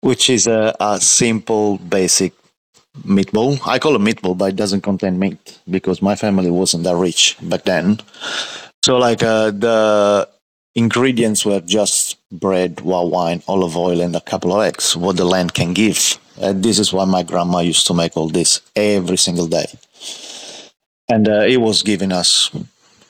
Which 0.02 0.30
is 0.30 0.46
a, 0.46 0.76
a 0.80 1.00
simple, 1.02 1.78
basic 1.80 2.34
meatball. 3.04 3.60
I 3.68 3.80
call 3.80 3.96
it 3.96 4.02
meatball, 4.02 4.38
but 4.38 4.50
it 4.50 4.56
doesn't 4.56 4.82
contain 4.82 5.20
meat 5.20 5.60
because 5.70 6.02
my 6.02 6.16
family 6.16 6.50
wasn't 6.50 6.84
that 6.84 6.96
rich 6.96 7.38
back 7.42 7.64
then. 7.64 8.00
So 8.86 8.98
like 8.98 9.24
uh, 9.24 9.50
the 9.50 10.30
ingredients 10.76 11.44
were 11.44 11.60
just 11.60 12.18
bread, 12.32 12.82
white 12.82 13.10
wine, 13.10 13.42
olive 13.48 13.76
oil, 13.76 14.00
and 14.00 14.16
a 14.16 14.22
couple 14.22 14.54
of 14.54 14.62
eggs. 14.62 14.96
What 14.96 15.18
the 15.18 15.26
land 15.26 15.56
can 15.56 15.74
give. 15.74 16.20
Uh, 16.40 16.54
this 16.56 16.78
is 16.78 16.94
why 16.94 17.06
my 17.06 17.24
grandma 17.24 17.62
used 17.62 17.88
to 17.88 17.96
make 17.96 18.16
all 18.16 18.30
this 18.30 18.62
every 18.76 19.18
single 19.18 19.48
day, 19.48 19.66
and 21.10 21.28
uh, 21.28 21.54
it 21.54 21.58
was 21.58 21.82
giving 21.82 22.12
us 22.12 22.52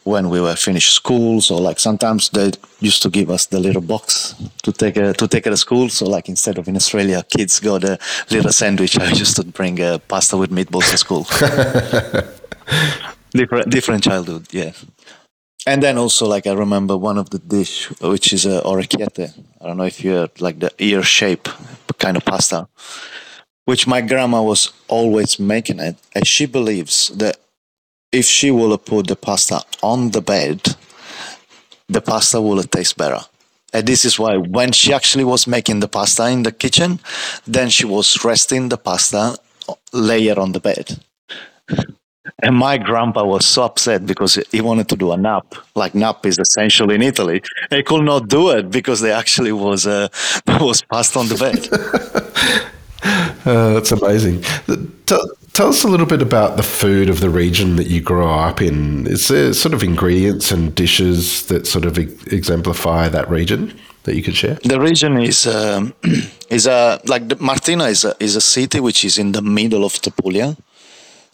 when 0.06 0.30
we 0.30 0.40
were 0.40 0.56
finished 0.56 0.94
school. 0.94 1.42
So 1.42 1.58
like 1.58 1.82
sometimes 1.82 2.30
they 2.30 2.52
used 2.80 3.04
to 3.04 3.10
give 3.10 3.30
us 3.30 3.48
the 3.48 3.60
little 3.60 3.82
box 3.82 4.34
to 4.64 4.72
take 4.72 4.96
a, 4.96 5.12
to 5.12 5.28
take 5.28 5.46
it 5.46 5.50
to 5.50 5.58
school. 5.58 5.90
So 5.90 6.06
like 6.06 6.30
instead 6.30 6.58
of 6.58 6.70
in 6.70 6.78
Australia, 6.78 7.22
kids 7.38 7.60
got 7.60 7.84
a 7.84 8.00
little 8.32 8.54
sandwich. 8.54 8.98
I 9.00 9.10
used 9.10 9.36
to 9.36 9.44
bring 9.44 9.82
a 9.82 10.00
pasta 10.00 10.38
with 10.38 10.52
meatballs 10.52 10.90
to 10.92 10.98
school. 10.98 11.24
different 13.32 13.70
different 13.70 14.04
childhood, 14.06 14.48
yeah 14.52 14.72
and 15.66 15.82
then 15.82 15.98
also 15.98 16.28
like 16.28 16.48
I 16.48 16.54
remember 16.54 16.98
one 16.98 17.18
of 17.18 17.30
the 17.30 17.40
dish 17.40 17.90
which 18.02 18.34
is 18.34 18.46
a 18.46 18.62
orecchiette. 18.62 19.34
I 19.62 19.68
don't 19.68 19.78
know 19.78 19.84
if 19.84 20.04
you 20.04 20.12
heard 20.12 20.42
like 20.42 20.60
the 20.60 20.72
ear 20.80 21.04
shape 21.04 21.50
kind 21.98 22.18
of 22.18 22.26
pasta, 22.26 22.68
which 23.66 23.88
my 23.88 24.02
grandma 24.02 24.42
was 24.42 24.72
always 24.88 25.40
making 25.40 25.80
it, 25.80 25.96
and 26.14 26.28
she 26.28 26.46
believes 26.46 27.10
that 27.16 27.38
if 28.12 28.26
she 28.26 28.52
will 28.52 28.78
put 28.78 29.08
the 29.08 29.16
pasta 29.16 29.62
on 29.82 30.12
the 30.12 30.22
bed, 30.22 30.76
the 31.88 32.02
pasta 32.02 32.40
will 32.42 32.62
taste 32.64 32.98
better. 32.98 33.22
And 33.74 33.86
this 33.86 34.06
is 34.06 34.18
why 34.18 34.38
when 34.38 34.72
she 34.72 34.94
actually 34.94 35.26
was 35.26 35.48
making 35.48 35.82
the 35.82 35.88
pasta 35.88 36.28
in 36.30 36.44
the 36.44 36.52
kitchen, 36.52 37.00
then 37.46 37.70
she 37.70 37.86
was 37.86 38.24
resting 38.24 38.70
the 38.70 38.78
pasta 38.78 39.38
layer 39.92 40.40
on 40.40 40.54
the 40.54 40.60
bed. 40.60 40.98
And 42.40 42.56
my 42.56 42.78
grandpa 42.78 43.24
was 43.24 43.46
so 43.46 43.64
upset 43.64 44.06
because 44.06 44.40
he 44.52 44.62
wanted 44.62 44.90
to 44.90 44.96
do 44.96 45.12
a 45.12 45.18
nap. 45.18 45.56
Like 45.76 45.96
nap 45.96 46.26
is 46.26 46.40
essential 46.40 46.92
in 46.92 47.02
Italy. 47.02 47.42
He 47.70 47.84
could 47.84 48.04
not 48.04 48.28
do 48.28 48.50
it 48.50 48.72
because 48.72 49.02
they 49.02 49.12
actually 49.12 49.52
was 49.52 49.86
uh, 49.88 50.08
was 50.60 50.82
passed 50.82 51.16
on 51.16 51.28
the 51.28 51.36
bed. 51.36 52.72
uh, 53.46 53.74
that's 53.74 53.92
amazing. 53.92 54.42
Tell, 55.06 55.24
tell, 55.54 55.70
us 55.70 55.84
a 55.84 55.88
little 55.88 56.06
bit 56.06 56.22
about 56.22 56.58
the 56.58 56.64
food 56.64 57.10
of 57.10 57.20
the 57.20 57.30
region 57.30 57.76
that 57.76 57.88
you 57.88 58.02
grow 58.02 58.30
up 58.30 58.62
in. 58.62 59.08
Is 59.08 59.28
there 59.28 59.54
sort 59.54 59.74
of 59.74 59.84
ingredients 59.84 60.52
and 60.52 60.74
dishes 60.74 61.46
that 61.48 61.68
sort 61.68 61.86
of 61.86 61.98
exemplify 61.98 63.10
that 63.10 63.30
region? 63.30 63.74
That 64.04 64.16
you 64.16 64.22
could 64.22 64.36
share. 64.36 64.60
The 64.64 64.80
region 64.80 65.20
is 65.20 65.48
um, 65.48 65.94
is 66.50 66.68
a 66.68 67.02
like 67.06 67.42
Martina 67.42 67.86
is 67.86 68.06
a, 68.06 68.16
is 68.20 68.36
a 68.36 68.42
city 68.42 68.80
which 68.80 69.04
is 69.04 69.18
in 69.18 69.32
the 69.32 69.42
middle 69.42 69.84
of 69.84 70.00
the 70.04 70.12
Puglia, 70.12 70.56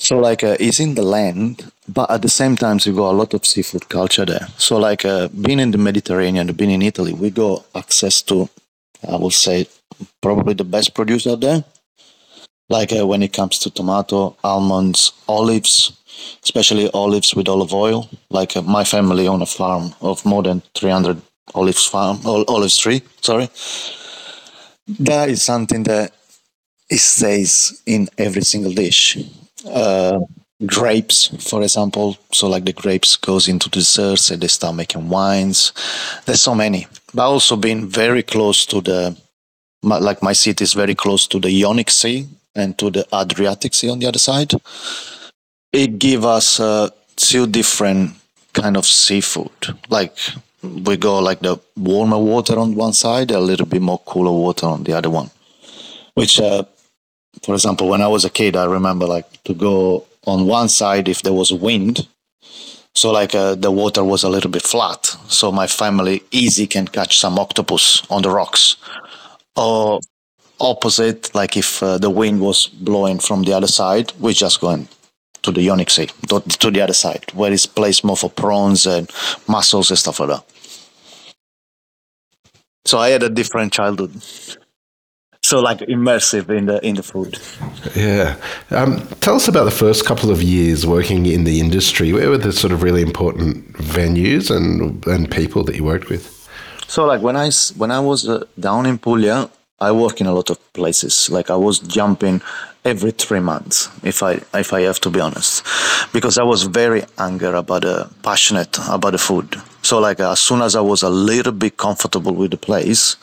so 0.01 0.17
like 0.17 0.43
uh, 0.43 0.58
it's 0.60 0.79
in 0.79 0.96
the 0.96 1.03
land, 1.03 1.72
but 1.88 2.10
at 2.10 2.24
the 2.24 2.29
same 2.29 2.55
time 2.55 2.79
we 2.84 2.91
got 2.91 3.12
a 3.12 3.20
lot 3.22 3.36
of 3.36 3.46
seafood 3.46 3.88
culture 3.88 4.25
there. 4.25 4.48
So 4.58 4.77
like 4.77 5.05
uh, 5.05 5.27
being 5.27 5.60
in 5.60 5.70
the 5.70 5.77
Mediterranean, 5.77 6.51
being 6.53 6.72
in 6.72 6.81
Italy, 6.81 7.13
we 7.13 7.29
got 7.29 7.67
access 7.75 8.24
to, 8.24 8.50
I 9.08 9.17
would 9.17 9.34
say, 9.34 9.67
probably 10.20 10.55
the 10.55 10.63
best 10.63 10.96
produce 10.96 11.27
out 11.27 11.41
there. 11.41 11.63
Like 12.67 12.91
uh, 12.91 13.05
when 13.05 13.22
it 13.22 13.31
comes 13.31 13.60
to 13.60 13.70
tomato, 13.70 14.36
almonds, 14.43 15.12
olives, 15.27 15.91
especially 16.43 16.89
olives 16.96 17.36
with 17.36 17.48
olive 17.48 17.72
oil. 17.72 18.10
Like 18.31 18.58
uh, 18.58 18.63
my 18.63 18.84
family 18.84 19.27
own 19.27 19.43
a 19.43 19.46
farm 19.46 19.93
of 20.01 20.25
more 20.25 20.41
than 20.41 20.63
300 20.74 21.22
olives 21.53 21.86
farm, 21.86 22.22
olives 22.25 22.77
tree. 22.77 23.03
Sorry, 23.22 23.50
that 25.00 25.29
is 25.29 25.43
something 25.43 25.84
that 25.84 26.12
it 26.89 27.00
stays 27.00 27.84
in 27.86 28.10
every 28.17 28.41
single 28.41 28.74
dish 28.74 29.17
uh, 29.68 30.20
grapes, 30.65 31.27
for 31.50 31.62
example. 31.63 32.18
So 32.32 32.48
like 32.48 32.65
the 32.65 32.74
grapes 32.74 33.15
goes 33.15 33.48
into 33.48 33.70
desserts 33.70 34.32
and 34.32 34.41
they 34.41 34.48
start 34.48 34.75
making 34.75 35.10
wines. 35.10 35.74
There's 36.25 36.41
so 36.41 36.56
many. 36.56 36.88
But 37.13 37.24
also 37.24 37.56
being 37.56 37.88
very 37.88 38.24
close 38.24 38.65
to 38.68 38.82
the, 38.82 39.18
my, 39.84 39.98
like 39.98 40.24
my 40.24 40.34
city 40.34 40.63
is 40.63 40.74
very 40.74 40.96
close 40.96 41.27
to 41.27 41.39
the 41.39 41.50
Ionic 41.50 41.89
Sea 41.89 42.27
and 42.56 42.77
to 42.77 42.89
the 42.89 43.06
Adriatic 43.13 43.74
Sea 43.74 43.89
on 43.89 44.00
the 44.00 44.08
other 44.08 44.20
side. 44.20 44.53
It 45.74 46.00
give 46.00 46.25
us 46.25 46.60
uh, 46.60 46.89
two 47.15 47.48
different 47.48 48.15
kind 48.53 48.77
of 48.77 48.86
seafood. 48.86 49.51
Like 49.89 50.18
we 50.63 50.98
go 50.98 51.20
like 51.20 51.39
the 51.39 51.60
warmer 51.75 52.18
water 52.20 52.60
on 52.60 52.75
one 52.75 52.94
side, 52.94 53.32
a 53.32 53.39
little 53.39 53.65
bit 53.65 53.82
more 53.82 54.00
cooler 54.00 54.32
water 54.32 54.68
on 54.68 54.84
the 54.84 54.94
other 54.94 55.10
one, 55.10 55.32
which 56.13 56.39
uh, 56.39 56.63
for 57.44 57.56
example, 57.56 57.88
when 57.88 58.02
I 58.02 58.08
was 58.08 58.26
a 58.26 58.30
kid, 58.30 58.56
I 58.56 58.66
remember 58.66 59.06
like 59.06 59.44
to 59.44 59.54
go 59.54 60.06
on 60.26 60.46
one 60.46 60.70
side 60.70 61.08
if 61.08 61.22
there 61.22 61.34
was 61.34 61.52
wind. 61.52 62.08
So 62.94 63.12
like 63.12 63.34
uh, 63.34 63.56
the 63.56 63.72
water 63.72 64.04
was 64.04 64.24
a 64.24 64.30
little 64.30 64.52
bit 64.52 64.64
flat, 64.64 65.06
so 65.28 65.52
my 65.52 65.66
family 65.66 66.24
easy 66.32 66.68
can 66.68 66.88
catch 66.88 67.20
some 67.20 67.40
octopus 67.40 68.04
on 68.10 68.22
the 68.22 68.30
rocks. 68.30 68.76
Or 69.56 70.02
opposite, 70.60 71.34
like 71.34 71.56
if 71.56 71.82
uh, 71.82 71.98
the 71.98 72.10
wind 72.10 72.42
was 72.42 72.68
blowing 72.68 73.20
from 73.20 73.44
the 73.44 73.54
other 73.54 73.68
side, 73.68 74.12
we 74.20 74.34
just 74.34 74.60
going 74.60 74.88
to 75.42 75.52
the 75.52 75.62
Ionic 75.62 75.90
Sea, 75.90 76.08
to, 76.30 76.42
to 76.42 76.70
the 76.70 76.82
other 76.82 76.94
side, 76.94 77.26
where 77.34 77.52
it's 77.52 77.66
placed 77.66 78.04
more 78.04 78.18
for 78.18 78.30
prawns 78.30 78.86
and 78.86 79.10
mussels 79.48 79.90
and 79.90 79.98
stuff 79.98 80.20
like 80.20 80.30
that. 80.30 80.44
So 82.86 83.00
I 83.00 83.10
had 83.10 83.24
a 83.24 83.30
different 83.30 83.74
childhood 83.74 84.12
so 85.43 85.60
like 85.60 85.79
immersive 85.79 86.50
in 86.50 86.65
the 86.67 86.79
in 86.86 86.95
the 86.95 87.03
food. 87.03 87.38
Yeah, 87.95 88.36
um, 88.69 89.05
tell 89.19 89.36
us 89.36 89.48
about 89.48 89.65
the 89.65 89.77
first 89.86 90.05
couple 90.05 90.31
of 90.31 90.41
years 90.41 90.86
working 90.86 91.25
in 91.25 91.43
the 91.43 91.60
industry. 91.60 92.13
Where 92.13 92.29
were 92.29 92.38
the 92.38 92.53
sort 92.53 92.71
of 92.71 92.83
really 92.83 93.01
important 93.01 93.74
venues 93.74 94.50
and 94.55 95.05
and 95.07 95.29
people 95.29 95.63
that 95.65 95.75
you 95.75 95.83
worked 95.83 96.10
with? 96.10 96.24
So 96.88 97.05
like 97.05 97.21
when 97.21 97.36
I 97.36 97.51
when 97.75 97.91
I 97.91 98.00
was 98.00 98.29
uh, 98.29 98.45
down 98.60 98.86
in 98.86 98.98
Puglia, 98.98 99.50
I 99.79 99.91
work 99.91 100.21
in 100.21 100.27
a 100.27 100.33
lot 100.33 100.50
of 100.50 100.57
places. 100.74 101.29
Like 101.29 101.50
I 101.50 101.57
was 101.57 101.79
jumping 101.79 102.41
every 102.86 103.12
three 103.12 103.41
months, 103.41 103.89
if 104.03 104.24
I 104.24 104.39
if 104.53 104.71
I 104.71 104.81
have 104.81 105.00
to 105.01 105.10
be 105.10 105.19
honest, 105.19 105.65
because 106.13 106.38
I 106.38 106.43
was 106.43 106.63
very 106.63 107.03
angry 107.17 107.50
about 107.50 107.83
uh, 107.83 108.05
passionate 108.24 108.77
about 108.88 109.12
the 109.12 109.17
food. 109.17 109.60
So 109.81 110.00
like 110.00 110.19
as 110.19 110.39
soon 110.39 110.62
as 110.62 110.75
I 110.75 110.81
was 110.81 111.03
a 111.03 111.10
little 111.10 111.51
bit 111.51 111.77
comfortable 111.77 112.33
with 112.33 112.51
the 112.51 112.57
place, 112.57 113.17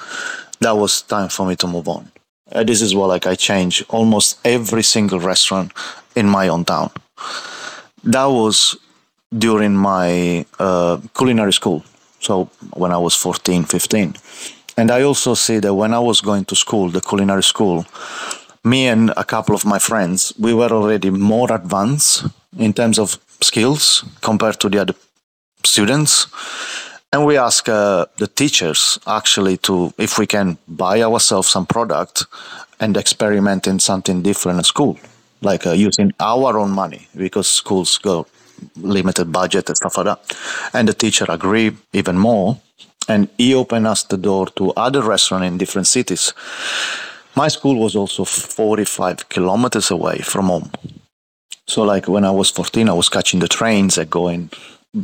that 0.61 0.77
was 0.77 1.03
time 1.03 1.29
for 1.29 1.47
me 1.47 1.57
to 1.57 1.67
move 1.67 1.89
on. 1.89 2.11
Uh, 2.51 2.65
this 2.65 2.81
is 2.81 2.95
what 2.95 3.09
like 3.09 3.27
I 3.27 3.35
change 3.35 3.85
almost 3.89 4.39
every 4.45 4.83
single 4.83 5.21
restaurant 5.21 5.73
in 6.17 6.27
my 6.27 6.49
own 6.49 6.65
town. 6.65 6.91
That 8.05 8.27
was 8.27 8.77
during 9.37 9.77
my 9.77 10.47
uh, 10.59 10.99
culinary 11.17 11.53
school. 11.53 11.85
So 12.21 12.51
when 12.75 12.93
I 12.93 12.99
was 12.99 13.15
14, 13.15 13.65
15. 13.65 14.15
And 14.77 14.91
I 14.91 15.03
also 15.03 15.35
see 15.35 15.59
that 15.59 15.75
when 15.75 15.93
I 15.93 15.99
was 15.99 16.21
going 16.21 16.45
to 16.47 16.57
school, 16.57 16.89
the 16.89 17.01
culinary 17.01 17.43
school, 17.43 17.85
me 18.65 18.87
and 18.87 19.13
a 19.17 19.25
couple 19.25 19.55
of 19.55 19.65
my 19.65 19.79
friends, 19.79 20.33
we 20.39 20.55
were 20.55 20.71
already 20.71 21.11
more 21.11 21.53
advanced 21.53 22.27
in 22.57 22.73
terms 22.73 22.99
of 22.99 23.19
skills 23.41 24.05
compared 24.21 24.59
to 24.61 24.69
the 24.69 24.79
other 24.79 24.95
students 25.65 26.27
and 27.13 27.25
we 27.25 27.37
ask 27.39 27.69
uh, 27.69 28.07
the 28.19 28.27
teachers 28.27 28.99
actually 29.07 29.57
to 29.59 29.93
if 29.99 30.19
we 30.19 30.27
can 30.27 30.59
buy 30.67 31.03
ourselves 31.03 31.49
some 31.49 31.67
product 31.67 32.27
and 32.81 32.97
experiment 32.97 33.67
in 33.67 33.79
something 33.79 34.23
different 34.23 34.59
at 34.59 34.67
school 34.67 34.99
like 35.41 35.67
uh, 35.67 35.73
using 35.73 36.13
our 36.21 36.59
own 36.59 36.71
money 36.71 37.09
because 37.17 37.49
schools 37.49 37.99
go 37.99 38.27
limited 38.77 39.33
budget 39.33 39.69
and 39.69 39.77
stuff 39.77 39.97
like 39.97 40.07
that. 40.07 40.37
And 40.73 40.89
the 40.89 40.95
teacher 40.95 41.27
agreed 41.29 41.77
even 41.93 42.19
more, 42.19 42.59
and 43.09 43.29
he 43.39 43.55
opened 43.55 43.87
us 43.87 44.03
the 44.03 44.17
door 44.17 44.47
to 44.57 44.73
other 44.73 45.03
restaurants 45.03 45.47
in 45.47 45.59
different 45.59 45.87
cities. 45.87 46.33
My 47.37 47.49
school 47.49 47.79
was 47.79 47.95
also 47.95 48.25
45 48.25 49.29
kilometers 49.29 49.91
away 49.91 50.19
from 50.19 50.47
home. 50.47 50.71
So, 51.67 51.83
like 51.83 52.09
when 52.09 52.25
I 52.25 52.31
was 52.31 52.51
14, 52.51 52.89
I 52.89 52.95
was 52.95 53.09
catching 53.09 53.41
the 53.41 53.49
trains 53.49 53.99
and 53.99 54.11
going 54.11 54.51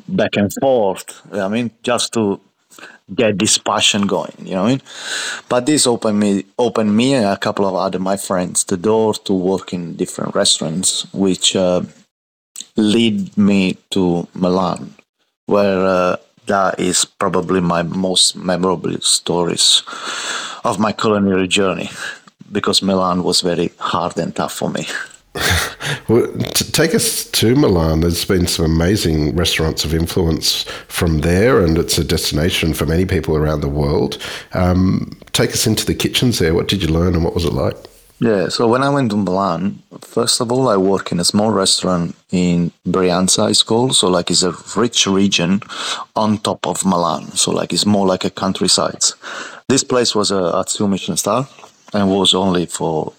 back 0.08 0.36
and 0.36 0.50
forth. 0.60 1.22
I 1.32 1.48
mean, 1.48 1.70
just 1.82 2.12
to 2.14 2.40
get 3.14 3.38
this 3.38 3.58
passion 3.58 4.06
going, 4.06 4.34
you 4.38 4.54
know. 4.54 4.64
I 4.64 4.68
mean? 4.68 4.82
But 5.48 5.66
this 5.66 5.86
opened 5.86 6.18
me, 6.18 6.44
opened 6.58 6.96
me 6.96 7.14
and 7.14 7.26
a 7.26 7.36
couple 7.36 7.66
of 7.66 7.74
other 7.74 7.98
my 7.98 8.16
friends 8.16 8.64
the 8.64 8.76
door 8.76 9.14
to 9.14 9.32
work 9.32 9.72
in 9.72 9.96
different 9.96 10.34
restaurants, 10.34 11.06
which 11.12 11.54
uh, 11.54 11.82
lead 12.76 13.36
me 13.36 13.76
to 13.90 14.26
Milan, 14.34 14.94
where 15.46 15.84
uh, 15.84 16.16
that 16.46 16.80
is 16.80 17.04
probably 17.04 17.60
my 17.60 17.82
most 17.82 18.36
memorable 18.36 19.00
stories 19.00 19.82
of 20.64 20.78
my 20.78 20.92
culinary 20.92 21.48
journey, 21.48 21.90
because 22.50 22.82
Milan 22.82 23.22
was 23.22 23.40
very 23.40 23.70
hard 23.78 24.18
and 24.18 24.34
tough 24.34 24.54
for 24.54 24.70
me. 24.70 24.86
Well, 26.08 26.26
take 26.72 26.94
us 26.94 27.24
to 27.30 27.54
Milan, 27.54 28.00
there's 28.00 28.24
been 28.24 28.46
some 28.46 28.64
amazing 28.64 29.34
restaurants 29.36 29.84
of 29.84 29.94
influence 29.94 30.64
from 30.88 31.20
there, 31.20 31.64
and 31.64 31.78
it's 31.78 31.98
a 31.98 32.04
destination 32.04 32.74
for 32.74 32.86
many 32.86 33.04
people 33.04 33.36
around 33.36 33.60
the 33.60 33.68
world. 33.68 34.18
Um, 34.52 35.18
take 35.32 35.50
us 35.50 35.66
into 35.66 35.84
the 35.84 35.94
kitchens 35.94 36.38
there. 36.38 36.54
What 36.54 36.68
did 36.68 36.82
you 36.82 36.88
learn, 36.88 37.14
and 37.14 37.24
what 37.24 37.34
was 37.34 37.44
it 37.44 37.52
like? 37.52 37.76
Yeah, 38.20 38.48
so 38.48 38.68
when 38.68 38.82
I 38.82 38.90
went 38.90 39.10
to 39.10 39.16
Milan, 39.16 39.82
first 40.00 40.40
of 40.40 40.52
all, 40.52 40.68
I 40.68 40.76
work 40.76 41.10
in 41.10 41.18
a 41.18 41.24
small 41.24 41.50
restaurant 41.50 42.14
in 42.30 42.70
Brianza, 42.86 43.50
it's 43.50 43.62
called. 43.62 43.96
So, 43.96 44.08
like, 44.08 44.30
it's 44.30 44.44
a 44.44 44.54
rich 44.76 45.06
region 45.06 45.60
on 46.14 46.38
top 46.38 46.66
of 46.66 46.86
Milan. 46.86 47.32
So, 47.32 47.50
like, 47.50 47.72
it's 47.72 47.84
more 47.84 48.06
like 48.06 48.24
a 48.24 48.30
countryside. 48.30 49.02
This 49.68 49.82
place 49.82 50.14
was 50.14 50.30
a, 50.30 50.36
a 50.36 50.64
two 50.66 50.86
Michelin 50.86 51.16
star 51.16 51.48
and 51.92 52.08
was 52.08 52.34
only 52.34 52.66
for 52.66 53.12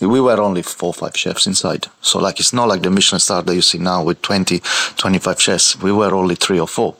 we 0.00 0.20
were 0.20 0.40
only 0.40 0.62
four 0.62 0.88
or 0.88 0.94
five 0.94 1.16
chefs 1.16 1.46
inside. 1.46 1.86
So 2.00 2.18
like 2.18 2.40
it's 2.40 2.52
not 2.52 2.68
like 2.68 2.82
the 2.82 2.90
Michelin 2.90 3.20
star 3.20 3.42
that 3.42 3.54
you 3.54 3.62
see 3.62 3.78
now 3.78 4.04
with 4.04 4.22
20, 4.22 4.60
25 4.96 5.40
chefs. 5.40 5.80
We 5.80 5.92
were 5.92 6.14
only 6.14 6.34
three 6.36 6.60
or 6.60 6.68
four. 6.68 6.96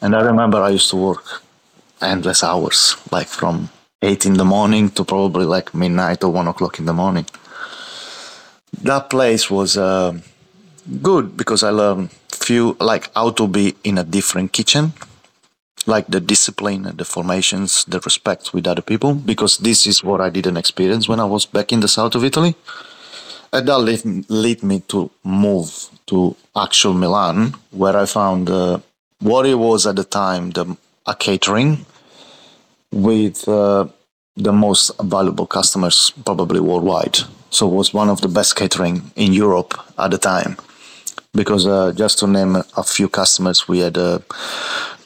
And 0.00 0.14
I 0.14 0.22
remember 0.22 0.58
I 0.58 0.70
used 0.70 0.90
to 0.90 0.96
work 0.96 1.42
endless 2.00 2.44
hours, 2.44 2.96
like 3.10 3.28
from 3.28 3.70
eight 4.02 4.26
in 4.26 4.34
the 4.34 4.44
morning 4.44 4.90
to 4.90 5.04
probably 5.04 5.44
like 5.44 5.74
midnight 5.74 6.22
or 6.22 6.30
one 6.30 6.46
o'clock 6.46 6.78
in 6.78 6.84
the 6.84 6.92
morning. 6.92 7.26
That 8.82 9.10
place 9.10 9.50
was 9.50 9.76
uh, 9.76 10.18
good 11.02 11.36
because 11.36 11.62
I 11.62 11.70
learned 11.70 12.10
few 12.30 12.76
like 12.80 13.10
how 13.14 13.30
to 13.30 13.48
be 13.48 13.74
in 13.84 13.98
a 13.98 14.04
different 14.04 14.52
kitchen 14.52 14.92
like 15.88 16.06
the 16.08 16.20
discipline 16.20 16.82
the 16.96 17.04
formations, 17.04 17.84
the 17.86 17.98
respect 18.00 18.52
with 18.52 18.66
other 18.66 18.82
people, 18.82 19.14
because 19.14 19.58
this 19.58 19.86
is 19.86 20.04
what 20.04 20.20
I 20.20 20.30
didn't 20.30 20.58
experience 20.58 21.08
when 21.08 21.18
I 21.18 21.24
was 21.24 21.46
back 21.46 21.72
in 21.72 21.80
the 21.80 21.88
south 21.88 22.14
of 22.14 22.24
Italy. 22.24 22.54
And 23.52 23.66
that 23.66 23.78
led, 23.78 24.30
led 24.30 24.62
me 24.62 24.80
to 24.88 25.10
move 25.24 25.88
to 26.06 26.36
actual 26.54 26.92
Milan, 26.92 27.54
where 27.70 27.96
I 27.96 28.04
found 28.04 28.50
uh, 28.50 28.78
what 29.20 29.46
it 29.46 29.54
was 29.54 29.86
at 29.86 29.96
the 29.96 30.04
time 30.04 30.50
the, 30.50 30.76
a 31.06 31.14
catering 31.14 31.86
with 32.92 33.48
uh, 33.48 33.86
the 34.36 34.52
most 34.52 34.92
valuable 35.02 35.46
customers 35.46 36.12
probably 36.24 36.60
worldwide. 36.60 37.18
So 37.50 37.66
it 37.66 37.74
was 37.74 37.94
one 37.94 38.10
of 38.10 38.20
the 38.20 38.28
best 38.28 38.56
catering 38.56 39.10
in 39.16 39.32
Europe 39.32 39.72
at 39.98 40.10
the 40.10 40.18
time. 40.18 40.56
Because 41.34 41.66
uh, 41.66 41.92
just 41.92 42.18
to 42.18 42.26
name 42.26 42.56
a 42.76 42.82
few 42.82 43.08
customers, 43.08 43.66
we 43.68 43.78
had 43.80 43.96
uh, 43.96 44.18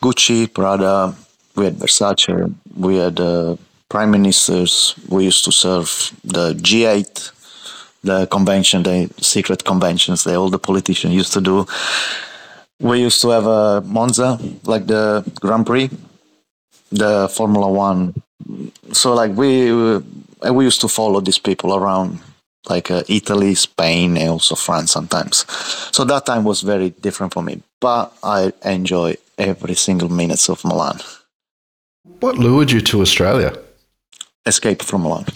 Gucci, 0.03 0.53
Prada, 0.53 1.15
we 1.55 1.67
had 1.67 1.77
Versace, 1.77 2.53
we 2.77 2.97
had 2.97 3.21
uh, 3.21 3.57
prime 3.89 4.11
ministers. 4.11 4.95
We 5.09 5.25
used 5.25 5.45
to 5.45 5.53
serve 5.53 6.13
the 6.25 6.55
G8, 6.55 7.31
the 8.03 8.27
convention, 8.27 8.83
the 8.83 9.09
secret 9.21 9.65
conventions 9.65 10.25
that 10.25 10.35
all 10.35 10.51
the 10.51 10.59
politicians 10.59 11.15
used 11.15 11.33
to 11.35 11.41
do. 11.41 11.67
We 12.81 13.01
used 13.01 13.21
to 13.21 13.29
have 13.29 13.47
a 13.47 13.81
Monza, 13.83 14.41
like 14.65 14.87
the 14.87 15.25
Grand 15.41 15.67
Prix, 15.67 15.89
the 16.91 17.29
Formula 17.29 17.69
One. 17.71 18.15
So 18.93 19.15
like 19.15 19.33
we 19.37 19.73
we 20.51 20.65
used 20.65 20.81
to 20.81 20.89
follow 20.89 21.21
these 21.21 21.39
people 21.39 21.77
around 21.77 22.19
like 22.69 22.91
uh, 22.91 23.03
Italy, 23.09 23.55
Spain, 23.55 24.17
and 24.17 24.31
also 24.31 24.55
France 24.57 24.91
sometimes. 24.91 25.45
So 25.97 26.05
that 26.05 26.27
time 26.27 26.43
was 26.43 26.63
very 26.63 26.91
different 26.91 27.33
for 27.35 27.43
me, 27.43 27.63
but 27.81 28.13
I 28.23 28.53
enjoy 28.65 29.17
every 29.43 29.75
single 29.75 30.09
minute 30.09 30.49
of 30.49 30.65
Milan. 30.65 30.99
What 32.21 32.39
lured 32.39 32.71
you 32.71 32.81
to 32.81 33.01
Australia? 33.01 33.53
Escape 34.47 34.83
from 34.83 35.03
Milan. 35.03 35.25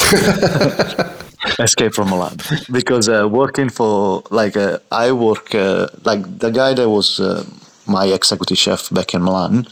Escape 1.59 1.95
from 1.95 2.11
Milan 2.11 2.37
because 2.73 3.09
uh, 3.09 3.29
working 3.29 3.71
for 3.71 4.23
like 4.31 4.57
uh, 4.57 4.79
I 4.91 5.13
work 5.13 5.55
uh, 5.55 5.87
like 6.05 6.23
the 6.39 6.51
guy 6.51 6.75
that 6.75 6.89
was 6.89 7.21
uh, 7.21 7.45
my 7.87 8.07
executive 8.07 8.59
chef 8.59 8.91
back 8.91 9.15
in 9.15 9.23
Milan 9.23 9.67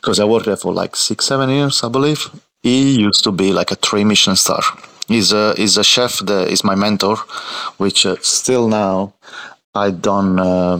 because 0.00 0.18
I 0.18 0.24
worked 0.24 0.46
there 0.46 0.56
for 0.56 0.72
like 0.72 0.96
six 0.96 1.26
seven 1.26 1.48
years 1.50 1.82
I 1.84 1.88
believe. 1.88 2.20
He 2.62 3.00
used 3.06 3.22
to 3.24 3.32
be 3.32 3.52
like 3.52 3.70
a 3.70 3.76
three 3.76 4.04
Michelin 4.04 4.36
star 4.36 4.62
He's 5.08 5.32
a 5.32 5.54
he's 5.56 5.76
a 5.76 5.84
chef 5.84 6.18
that 6.20 6.48
is 6.48 6.64
my 6.64 6.74
mentor, 6.74 7.16
which 7.76 8.04
uh, 8.06 8.16
still 8.22 8.68
now 8.68 9.14
I 9.74 9.90
don't 9.90 10.38
uh, 10.38 10.78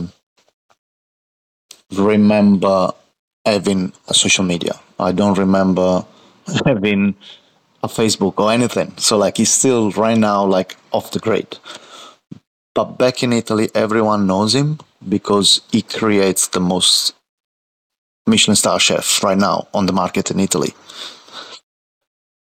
remember 1.93 2.91
having 3.45 3.93
a 4.07 4.13
social 4.13 4.43
media. 4.43 4.79
I 4.99 5.11
don't 5.11 5.37
remember 5.37 6.05
having 6.65 7.15
a 7.83 7.87
Facebook 7.87 8.39
or 8.39 8.51
anything. 8.51 8.93
So 8.97 9.17
like 9.17 9.37
he's 9.37 9.51
still 9.53 9.91
right 9.91 10.17
now 10.17 10.45
like 10.45 10.75
off 10.91 11.11
the 11.11 11.19
grid. 11.19 11.57
But 12.75 12.97
back 12.97 13.23
in 13.23 13.33
Italy, 13.33 13.69
everyone 13.73 14.27
knows 14.27 14.53
him 14.53 14.79
because 15.07 15.61
he 15.71 15.81
creates 15.81 16.47
the 16.47 16.59
most 16.59 17.13
Michelin 18.27 18.55
star 18.55 18.79
chef 18.79 19.23
right 19.23 19.37
now 19.37 19.67
on 19.73 19.85
the 19.85 19.93
market 19.93 20.31
in 20.31 20.39
Italy 20.39 20.73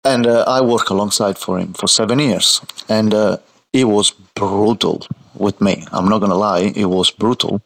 and 0.08 0.26
uh, 0.26 0.44
I 0.48 0.62
worked 0.62 0.90
alongside 0.90 1.38
for 1.38 1.60
him 1.60 1.74
for 1.74 1.88
seven 1.88 2.20
years, 2.20 2.62
and 2.88 3.14
uh, 3.14 3.38
it 3.74 3.86
was 3.86 4.12
brutal 4.36 5.06
with 5.36 5.60
me. 5.62 5.86
I'm 5.92 6.08
not 6.08 6.20
gonna 6.20 6.36
lie, 6.36 6.72
it 6.76 6.86
was 6.86 7.12
brutal 7.12 7.62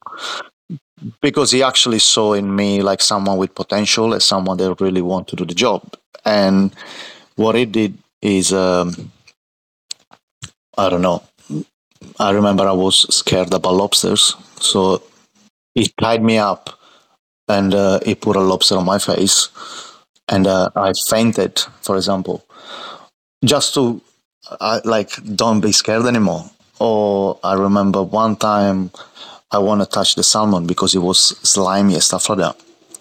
because 1.22 1.52
he 1.52 1.64
actually 1.64 2.00
saw 2.00 2.34
in 2.34 2.56
me 2.56 2.82
like 2.82 3.02
someone 3.02 3.38
with 3.38 3.56
potential, 3.56 4.14
as 4.14 4.24
someone 4.26 4.58
that 4.58 4.82
really 4.82 5.02
want 5.02 5.28
to 5.30 5.36
do 5.36 5.46
the 5.46 5.54
job. 5.54 5.82
And 6.26 6.74
what 7.36 7.56
he 7.56 7.66
did 7.66 7.98
is, 8.22 8.54
um, 8.54 9.12
I 10.78 10.90
don't 10.90 11.02
know. 11.02 11.24
I 12.20 12.32
remember 12.32 12.68
I 12.68 12.72
was 12.72 13.14
scared 13.14 13.54
about 13.54 13.74
lobsters, 13.74 14.36
so 14.60 15.02
he 15.76 15.88
tied 16.00 16.24
me 16.24 16.38
up 16.38 16.78
and 17.48 17.74
uh, 17.74 18.00
he 18.06 18.16
put 18.16 18.36
a 18.36 18.42
lobster 18.42 18.78
on 18.78 18.86
my 18.86 18.98
face 18.98 19.50
and 20.32 20.48
uh, 20.48 20.70
I 20.76 20.94
fainted, 20.94 21.60
for 21.82 21.98
example, 21.98 22.44
just 23.44 23.74
to 23.76 24.02
uh, 24.50 24.80
like 24.86 25.12
don't 25.36 25.60
be 25.62 25.72
scared 25.72 26.06
anymore. 26.06 26.50
Or 26.80 27.38
I 27.44 27.54
remember 27.54 28.02
one 28.02 28.38
time 28.38 28.92
I 29.52 29.60
want 29.60 29.82
to 29.82 29.88
touch 29.88 30.16
the 30.16 30.24
salmon 30.24 30.66
because 30.68 30.96
it 30.96 31.00
was 31.00 31.20
slimy 31.48 31.96
and 31.96 32.04
stuff 32.04 32.30
like 32.30 32.40
that, 32.40 32.56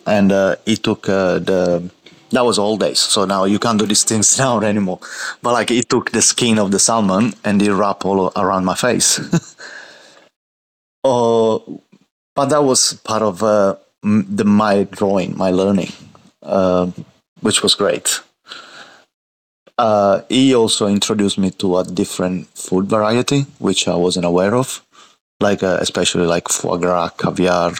and 0.07 0.33
uh, 0.33 0.57
he 0.65 0.77
took 0.77 1.09
uh, 1.09 1.39
the 1.39 1.91
that 2.31 2.45
was 2.45 2.59
old 2.59 2.81
days. 2.81 2.99
So 2.99 3.25
now 3.25 3.45
you 3.45 3.59
can't 3.59 3.79
do 3.79 3.87
these 3.87 4.05
things 4.05 4.39
now 4.45 4.61
anymore. 4.61 5.01
But 5.43 5.53
like 5.53 5.69
he 5.69 5.83
took 5.83 6.11
the 6.13 6.23
skin 6.23 6.59
of 6.59 6.71
the 6.71 6.79
salmon 6.79 7.35
and 7.45 7.61
he 7.61 7.71
wrapped 7.71 8.05
all 8.05 8.33
around 8.37 8.65
my 8.65 8.75
face. 8.75 9.21
oh, 11.05 11.83
but 12.35 12.47
that 12.47 12.63
was 12.63 12.95
part 13.05 13.23
of 13.23 13.43
uh, 13.43 13.77
the 14.03 14.45
my 14.45 14.85
drawing, 14.85 15.37
my 15.37 15.51
learning. 15.51 15.93
Uh, 16.43 16.91
which 17.41 17.63
was 17.63 17.75
great. 17.75 18.21
Uh, 19.79 20.23
he 20.29 20.55
also 20.55 20.87
introduced 20.87 21.39
me 21.39 21.51
to 21.51 21.79
a 21.79 21.85
different 21.85 22.47
food 22.49 22.87
variety, 22.87 23.43
which 23.59 23.89
I 23.89 23.95
wasn't 23.95 24.27
aware 24.27 24.55
of, 24.55 24.85
like 25.41 25.63
uh, 25.63 25.79
especially 25.81 26.27
like 26.27 26.49
foie 26.49 26.77
gras, 26.77 27.11
caviar. 27.11 27.73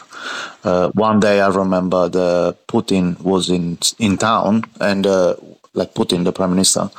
Uh, 0.63 0.89
one 0.93 1.19
day 1.19 1.41
I 1.41 1.49
remember 1.49 2.09
the 2.09 2.57
Putin 2.67 3.19
was 3.21 3.49
in 3.49 3.77
in 3.99 4.17
town, 4.17 4.63
and 4.79 5.05
uh, 5.07 5.35
like 5.73 5.93
Putin, 5.93 6.23
the 6.23 6.31
prime 6.31 6.51
minister, 6.51 6.89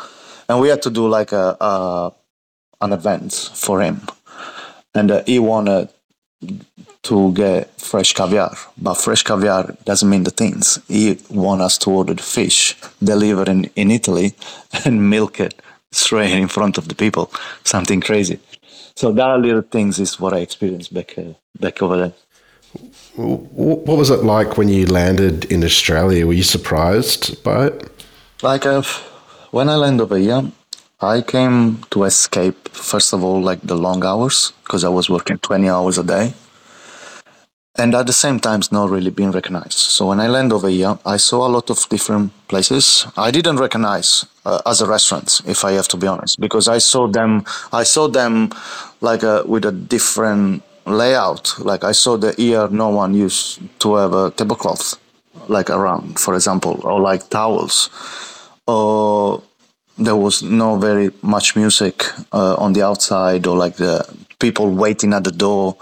and 0.48 0.60
we 0.60 0.68
had 0.68 0.82
to 0.82 0.90
do 0.90 1.08
like 1.08 1.32
a, 1.32 1.56
a 1.60 2.12
an 2.80 2.92
event 2.92 3.32
for 3.54 3.80
him, 3.80 4.00
and 4.94 5.10
uh, 5.10 5.22
he 5.26 5.38
wanted 5.38 5.88
to 7.02 7.32
get 7.32 7.68
fresh 7.80 8.12
caviar, 8.14 8.56
but 8.78 8.94
fresh 8.94 9.22
caviar 9.22 9.76
doesn't 9.84 10.08
mean 10.08 10.22
the 10.22 10.30
things. 10.30 10.78
He 10.88 11.18
want 11.30 11.60
us 11.60 11.76
to 11.78 11.90
order 11.90 12.14
the 12.14 12.22
fish 12.22 12.76
delivered 13.02 13.48
in, 13.48 13.64
in 13.74 13.90
Italy 13.90 14.34
and 14.84 15.10
milk 15.10 15.40
it 15.40 15.60
straight 15.90 16.32
in 16.32 16.48
front 16.48 16.78
of 16.78 16.88
the 16.88 16.94
people. 16.94 17.30
Something 17.64 18.00
crazy. 18.00 18.38
So 18.94 19.12
that 19.12 19.40
little 19.40 19.62
things 19.62 19.98
is 19.98 20.20
what 20.20 20.32
I 20.32 20.38
experienced 20.38 20.92
back 20.92 21.18
uh, 21.18 21.34
back 21.58 21.82
over 21.82 21.96
there. 21.96 22.12
What 23.16 23.98
was 23.98 24.10
it 24.10 24.24
like 24.24 24.56
when 24.56 24.68
you 24.68 24.86
landed 24.86 25.44
in 25.52 25.62
Australia? 25.62 26.26
Were 26.26 26.32
you 26.32 26.42
surprised 26.42 27.42
by 27.42 27.66
it? 27.66 27.90
Like 28.42 28.64
uh, 28.64 28.82
when 29.50 29.68
I 29.68 29.76
landed 29.76 30.02
over 30.04 30.16
here, 30.16 30.50
I 31.00 31.20
came 31.20 31.82
to 31.90 32.04
escape, 32.04 32.68
first 32.68 33.12
of 33.12 33.22
all, 33.24 33.42
like 33.42 33.60
the 33.62 33.76
long 33.76 34.04
hours, 34.04 34.52
because 34.64 34.84
I 34.84 34.88
was 34.88 35.10
working 35.10 35.36
20 35.38 35.68
hours 35.68 35.98
a 35.98 36.04
day. 36.04 36.32
And 37.76 37.94
at 37.94 38.06
the 38.06 38.12
same 38.12 38.38
time, 38.38 38.60
it's 38.60 38.70
not 38.70 38.90
really 38.90 39.10
being 39.10 39.30
recognized. 39.30 39.78
So 39.78 40.08
when 40.08 40.20
I 40.20 40.28
land 40.28 40.52
over 40.52 40.68
here, 40.68 40.98
I 41.06 41.16
saw 41.16 41.46
a 41.46 41.48
lot 41.48 41.70
of 41.70 41.88
different 41.88 42.32
places. 42.48 43.06
I 43.16 43.30
didn't 43.30 43.56
recognize 43.56 44.26
uh, 44.44 44.60
as 44.66 44.82
a 44.82 44.86
restaurant, 44.86 45.40
if 45.46 45.64
I 45.64 45.72
have 45.72 45.88
to 45.88 45.96
be 45.96 46.06
honest, 46.06 46.38
because 46.38 46.68
I 46.68 46.78
saw 46.78 47.06
them, 47.08 47.44
I 47.72 47.84
saw 47.84 48.08
them 48.08 48.50
like 49.00 49.22
a, 49.22 49.40
uh, 49.40 49.44
with 49.46 49.64
a 49.64 49.72
different 49.72 50.62
layout. 50.84 51.54
Like 51.58 51.82
I 51.82 51.92
saw 51.92 52.18
the 52.18 52.32
here, 52.32 52.68
no 52.68 52.90
one 52.90 53.14
used 53.14 53.60
to 53.80 53.94
have 53.94 54.12
a 54.12 54.30
tablecloth 54.32 54.98
like 55.48 55.70
around, 55.70 56.18
for 56.18 56.34
example, 56.34 56.78
or 56.84 57.00
like 57.00 57.30
towels, 57.30 57.88
or 58.66 59.42
there 59.98 60.16
was 60.16 60.42
no 60.42 60.76
very 60.76 61.10
much 61.22 61.56
music 61.56 62.04
uh, 62.32 62.54
on 62.56 62.72
the 62.74 62.82
outside 62.82 63.46
or 63.46 63.56
like 63.56 63.76
the 63.76 64.04
people 64.42 64.68
waiting 64.84 65.14
at 65.14 65.24
the 65.24 65.32
door. 65.32 65.76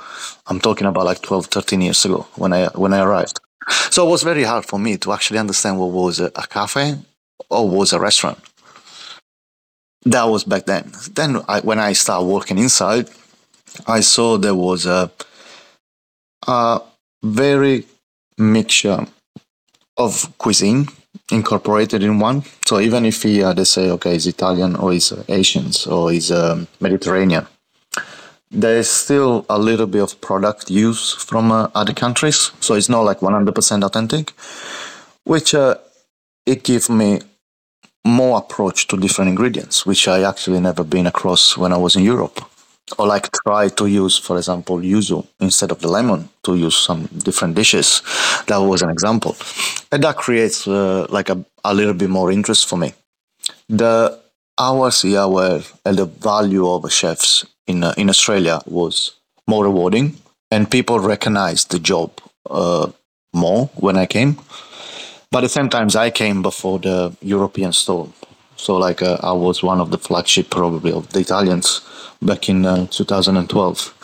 I'm 0.46 0.60
talking 0.60 0.86
about 0.86 1.06
like 1.06 1.22
12 1.22 1.46
13 1.46 1.80
years 1.80 2.04
ago 2.04 2.26
when 2.36 2.52
i 2.52 2.66
when 2.82 2.92
i 2.92 3.00
arrived. 3.00 3.40
So 3.90 4.06
it 4.06 4.10
was 4.10 4.22
very 4.22 4.44
hard 4.44 4.64
for 4.64 4.78
me 4.78 4.96
to 4.98 5.12
actually 5.12 5.38
understand 5.38 5.78
what 5.78 5.90
was 5.90 6.20
a, 6.20 6.26
a 6.36 6.46
cafe 6.46 6.96
or 7.48 7.68
was 7.68 7.92
a 7.92 8.00
restaurant. 8.00 8.38
That 10.04 10.24
was 10.24 10.44
back 10.44 10.66
then. 10.66 10.92
Then 11.14 11.30
I, 11.48 11.60
when 11.60 11.78
i 11.78 11.92
started 11.94 12.26
working 12.26 12.58
inside 12.58 13.08
i 13.86 14.00
saw 14.00 14.36
there 14.36 14.54
was 14.54 14.86
a, 14.86 15.10
a 16.46 16.80
very 17.22 17.86
mixture 18.38 19.06
of 19.96 20.32
cuisine 20.38 20.88
incorporated 21.30 22.02
in 22.02 22.18
one. 22.18 22.42
So 22.66 22.80
even 22.80 23.04
if 23.04 23.22
he, 23.22 23.42
uh, 23.42 23.52
they 23.52 23.64
say, 23.64 23.90
okay, 23.90 24.14
he's 24.14 24.26
Italian 24.26 24.76
or 24.76 24.92
uh, 24.92 25.22
Asians 25.28 25.86
or 25.86 26.10
he's 26.10 26.30
um, 26.32 26.66
Mediterranean, 26.80 27.46
there's 28.50 28.90
still 28.90 29.46
a 29.48 29.58
little 29.58 29.86
bit 29.86 30.02
of 30.02 30.20
product 30.20 30.70
use 30.70 31.14
from 31.14 31.52
uh, 31.52 31.68
other 31.74 31.94
countries. 31.94 32.50
So 32.60 32.74
it's 32.74 32.88
not 32.88 33.02
like 33.02 33.20
100% 33.20 33.84
authentic, 33.84 34.32
which 35.24 35.54
uh, 35.54 35.76
it 36.46 36.64
gives 36.64 36.90
me 36.90 37.20
more 38.04 38.38
approach 38.38 38.88
to 38.88 38.96
different 38.96 39.28
ingredients, 39.28 39.86
which 39.86 40.08
I 40.08 40.22
actually 40.22 40.60
never 40.60 40.84
been 40.84 41.06
across 41.06 41.56
when 41.56 41.72
I 41.72 41.76
was 41.76 41.96
in 41.96 42.02
Europe 42.02 42.40
or 42.98 43.06
like 43.06 43.30
try 43.44 43.68
to 43.68 43.86
use, 43.86 44.18
for 44.18 44.36
example, 44.36 44.78
yuzu 44.78 45.26
instead 45.40 45.70
of 45.70 45.80
the 45.80 45.88
lemon 45.88 46.28
to 46.42 46.56
use 46.56 46.76
some 46.76 47.06
different 47.18 47.54
dishes. 47.54 48.02
That 48.46 48.58
was 48.58 48.82
an 48.82 48.90
example, 48.90 49.36
and 49.92 50.02
that 50.02 50.16
creates 50.16 50.66
uh, 50.66 51.06
like 51.08 51.28
a, 51.28 51.44
a 51.64 51.74
little 51.74 51.94
bit 51.94 52.10
more 52.10 52.32
interest 52.32 52.68
for 52.68 52.76
me. 52.76 52.94
The 53.68 54.18
hours 54.58 55.02
here 55.02 55.26
were 55.28 55.62
and 55.84 55.98
the 55.98 56.06
value 56.06 56.68
of 56.68 56.90
chefs 56.92 57.46
in 57.70 57.84
uh, 57.84 57.94
in 57.96 58.08
Australia 58.08 58.60
was 58.66 58.96
more 59.46 59.64
rewarding, 59.64 60.06
and 60.50 60.70
people 60.70 60.98
recognized 61.14 61.70
the 61.70 61.78
job 61.78 62.10
uh, 62.50 62.86
more 63.32 63.70
when 63.76 63.96
I 63.96 64.06
came. 64.06 64.32
But 65.30 65.38
at 65.38 65.46
the 65.48 65.56
same 65.58 65.68
time, 65.68 65.88
I 65.96 66.10
came 66.10 66.42
before 66.42 66.78
the 66.78 67.16
European 67.22 67.72
storm, 67.72 68.12
so 68.56 68.76
like 68.76 69.00
uh, 69.02 69.18
I 69.22 69.32
was 69.32 69.62
one 69.62 69.80
of 69.80 69.90
the 69.90 69.98
flagship 69.98 70.50
probably 70.50 70.92
of 70.92 71.08
the 71.12 71.20
Italians 71.20 71.80
back 72.20 72.48
in 72.48 72.66
uh, 72.66 72.86
2012. 72.90 73.94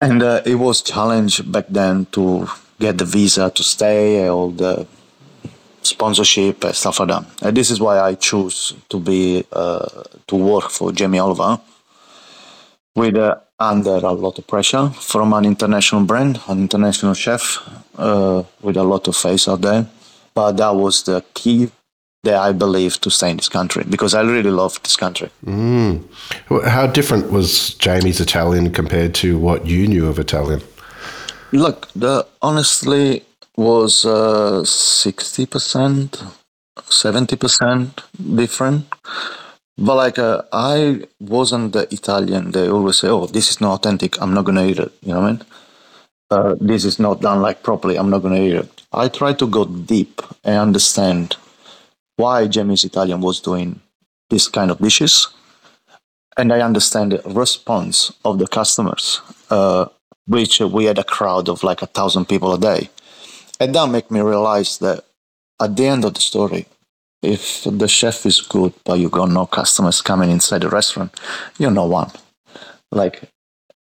And 0.00 0.22
uh, 0.22 0.42
it 0.46 0.54
was 0.54 0.80
challenge 0.80 1.50
back 1.50 1.66
then 1.68 2.06
to 2.12 2.46
get 2.78 2.98
the 2.98 3.04
visa 3.04 3.50
to 3.50 3.62
stay, 3.64 4.28
all 4.28 4.50
the 4.50 4.86
sponsorship 5.82 6.64
stuff 6.72 7.00
like 7.00 7.08
that. 7.08 7.24
And 7.42 7.56
this 7.56 7.70
is 7.70 7.80
why 7.80 7.98
I 7.98 8.14
chose 8.14 8.74
to 8.90 9.00
be 9.00 9.44
uh, 9.52 9.88
to 10.28 10.36
work 10.36 10.70
for 10.70 10.92
Jamie 10.92 11.18
Oliver 11.18 11.60
with 12.98 13.16
uh, 13.16 13.36
under 13.58 13.96
a 13.96 14.12
lot 14.12 14.38
of 14.38 14.46
pressure 14.46 14.90
from 14.90 15.32
an 15.32 15.44
international 15.44 16.04
brand, 16.04 16.40
an 16.48 16.58
international 16.58 17.14
chef 17.14 17.58
uh, 17.96 18.42
with 18.60 18.76
a 18.76 18.82
lot 18.82 19.08
of 19.08 19.16
face 19.16 19.48
out 19.48 19.60
there. 19.60 19.86
But 20.34 20.56
that 20.58 20.74
was 20.74 21.02
the 21.04 21.24
key 21.34 21.70
that 22.24 22.36
I 22.36 22.52
believe 22.52 23.00
to 23.00 23.10
stay 23.10 23.30
in 23.30 23.36
this 23.36 23.48
country 23.48 23.84
because 23.88 24.14
I 24.14 24.22
really 24.22 24.50
love 24.50 24.82
this 24.82 24.96
country. 24.96 25.30
Mm. 25.44 26.04
How 26.66 26.86
different 26.86 27.30
was 27.30 27.74
Jamie's 27.74 28.20
Italian 28.20 28.72
compared 28.72 29.14
to 29.16 29.38
what 29.38 29.66
you 29.66 29.86
knew 29.86 30.06
of 30.08 30.18
Italian? 30.18 30.60
Look, 31.52 31.88
the 31.94 32.26
honestly 32.42 33.24
was 33.56 34.04
uh, 34.04 34.64
sixty 34.64 35.46
percent, 35.46 36.22
seventy 36.88 37.36
percent 37.36 38.02
different. 38.34 38.86
But 39.78 39.94
like 39.94 40.18
uh, 40.18 40.42
I 40.52 41.04
wasn't 41.20 41.72
the 41.72 41.86
Italian. 41.94 42.50
They 42.50 42.68
always 42.68 42.98
say, 42.98 43.08
"Oh, 43.08 43.26
this 43.26 43.50
is 43.50 43.60
not 43.60 43.74
authentic. 43.74 44.20
I'm 44.20 44.34
not 44.34 44.44
gonna 44.44 44.66
eat 44.66 44.80
it." 44.80 44.92
You 45.02 45.14
know 45.14 45.20
what 45.20 45.26
I 45.26 45.32
mean? 45.32 45.42
Uh, 46.30 46.54
this 46.60 46.84
is 46.84 46.98
not 46.98 47.20
done 47.20 47.40
like 47.40 47.62
properly. 47.62 47.96
I'm 47.96 48.10
not 48.10 48.22
gonna 48.22 48.40
eat 48.40 48.54
it. 48.54 48.82
I 48.92 49.08
try 49.08 49.32
to 49.34 49.46
go 49.46 49.64
deep 49.64 50.20
and 50.44 50.58
understand 50.58 51.36
why 52.16 52.48
Jamie's 52.48 52.84
Italian 52.84 53.20
was 53.20 53.40
doing 53.40 53.80
this 54.30 54.48
kind 54.48 54.70
of 54.70 54.78
dishes. 54.78 55.28
And 56.36 56.52
I 56.52 56.60
understand 56.60 57.12
the 57.12 57.22
response 57.24 58.12
of 58.24 58.38
the 58.38 58.46
customers, 58.46 59.20
uh, 59.50 59.86
which 60.26 60.60
we 60.60 60.84
had 60.84 60.98
a 60.98 61.04
crowd 61.04 61.48
of 61.48 61.62
like 61.62 61.82
a 61.82 61.86
thousand 61.86 62.26
people 62.26 62.52
a 62.52 62.58
day. 62.58 62.90
And 63.60 63.74
that 63.74 63.88
made 63.90 64.10
me 64.10 64.20
realize 64.20 64.78
that 64.78 65.04
at 65.60 65.76
the 65.76 65.86
end 65.86 66.04
of 66.04 66.14
the 66.14 66.20
story, 66.20 66.66
if 67.22 67.64
the 67.64 67.88
chef 67.88 68.26
is 68.26 68.40
good, 68.40 68.72
but 68.84 68.98
you 68.98 69.08
got 69.08 69.30
no 69.30 69.46
customers 69.46 70.02
coming 70.02 70.30
inside 70.30 70.62
the 70.62 70.68
restaurant, 70.68 71.18
you're 71.58 71.70
no 71.70 71.86
one. 71.86 72.10
Like, 72.92 73.22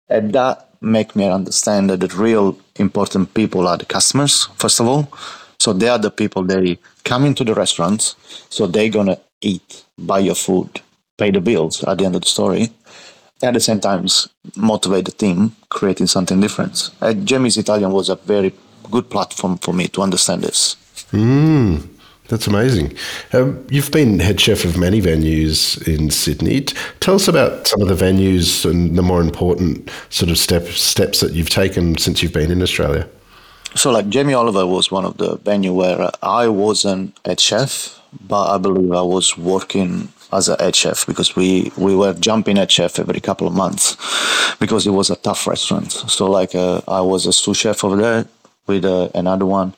and 0.08 0.32
that 0.32 0.70
make 0.80 1.14
me 1.14 1.28
understand 1.28 1.90
that 1.90 2.00
the 2.00 2.08
real 2.08 2.58
important 2.76 3.34
people 3.34 3.66
are 3.68 3.76
the 3.76 3.84
customers, 3.84 4.48
first 4.56 4.80
of 4.80 4.86
all, 4.86 5.12
so 5.60 5.72
they 5.72 5.88
are 5.88 5.98
the 5.98 6.10
people 6.10 6.42
they 6.42 6.78
come 7.04 7.24
into 7.24 7.44
the 7.44 7.54
restaurants, 7.54 8.16
so 8.48 8.66
they're 8.66 8.88
gonna 8.88 9.18
eat, 9.40 9.84
buy 9.98 10.20
your 10.20 10.34
food, 10.34 10.80
pay 11.16 11.30
the 11.30 11.40
bills 11.40 11.82
at 11.84 11.98
the 11.98 12.04
end 12.04 12.14
of 12.14 12.22
the 12.22 12.28
story. 12.28 12.70
At 13.42 13.54
the 13.54 13.60
same 13.60 13.78
time, 13.78 14.06
motivate 14.56 15.04
the 15.04 15.12
team, 15.12 15.54
creating 15.68 16.08
something 16.08 16.40
different. 16.40 16.90
Uh, 17.00 17.12
Jamie's 17.12 17.56
Italian 17.56 17.92
was 17.92 18.08
a 18.08 18.16
very 18.16 18.52
good 18.90 19.08
platform 19.10 19.58
for 19.58 19.72
me 19.72 19.86
to 19.88 20.02
understand 20.02 20.42
this. 20.42 20.76
Mm, 21.12 21.88
that's 22.28 22.46
amazing. 22.46 22.96
Um, 23.32 23.66
you've 23.70 23.90
been 23.90 24.18
head 24.20 24.40
chef 24.40 24.64
of 24.64 24.76
many 24.76 25.00
venues 25.00 25.86
in 25.86 26.10
Sydney. 26.10 26.62
Tell 27.00 27.14
us 27.14 27.28
about 27.28 27.66
some 27.66 27.82
of 27.82 27.88
the 27.88 27.94
venues 27.94 28.68
and 28.68 28.96
the 28.96 29.02
more 29.02 29.20
important 29.20 29.90
sort 30.10 30.30
of 30.30 30.38
step, 30.38 30.66
steps 30.68 31.20
that 31.20 31.32
you've 31.32 31.50
taken 31.50 31.96
since 31.98 32.22
you've 32.22 32.32
been 32.32 32.50
in 32.50 32.62
Australia 32.62 33.08
so 33.74 33.90
like 33.90 34.08
Jamie 34.08 34.34
Oliver 34.34 34.66
was 34.66 34.90
one 34.90 35.04
of 35.04 35.16
the 35.18 35.36
venue 35.36 35.72
where 35.72 36.10
I 36.22 36.48
wasn't 36.48 37.18
a 37.24 37.38
chef, 37.38 38.00
but 38.26 38.54
I 38.54 38.58
believe 38.58 38.92
I 38.92 39.02
was 39.02 39.36
working 39.36 40.08
as 40.32 40.48
a 40.48 40.56
head 40.62 40.74
chef 40.74 41.06
because 41.06 41.36
we 41.36 41.70
we 41.76 41.94
were 41.94 42.14
jumping 42.14 42.56
head 42.56 42.72
chef 42.72 42.98
every 42.98 43.20
couple 43.20 43.46
of 43.46 43.54
months 43.54 43.96
because 44.58 44.86
it 44.86 44.90
was 44.90 45.10
a 45.10 45.16
tough 45.16 45.46
restaurant. 45.46 45.92
So 45.92 46.30
like 46.30 46.54
uh, 46.54 46.80
I 46.88 47.00
was 47.00 47.26
a 47.26 47.32
sous 47.32 47.56
chef 47.56 47.84
over 47.84 47.96
there 47.96 48.26
with 48.66 48.84
uh, 48.84 49.08
another 49.14 49.46
one, 49.46 49.74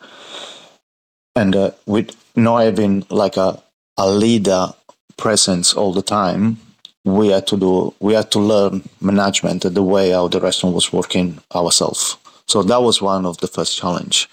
and 1.41 1.57
uh, 1.57 1.71
with 1.87 2.09
not 2.37 2.59
having 2.59 3.05
like 3.09 3.37
a 3.37 3.51
a 3.97 4.09
leader 4.25 4.69
presence 5.17 5.75
all 5.75 5.93
the 5.93 6.03
time, 6.03 6.57
we 7.05 7.29
had 7.29 7.47
to 7.47 7.57
do 7.57 7.95
we 8.01 8.15
had 8.15 8.31
to 8.31 8.41
learn 8.53 8.83
management 9.01 9.63
the 9.63 9.83
way 9.83 10.11
how 10.11 10.29
the 10.29 10.41
restaurant 10.41 10.75
was 10.75 10.93
working 10.93 11.39
ourselves. 11.55 12.17
So 12.47 12.63
that 12.63 12.83
was 12.83 13.01
one 13.03 13.27
of 13.27 13.37
the 13.39 13.47
first 13.47 13.79
challenge. 13.79 14.29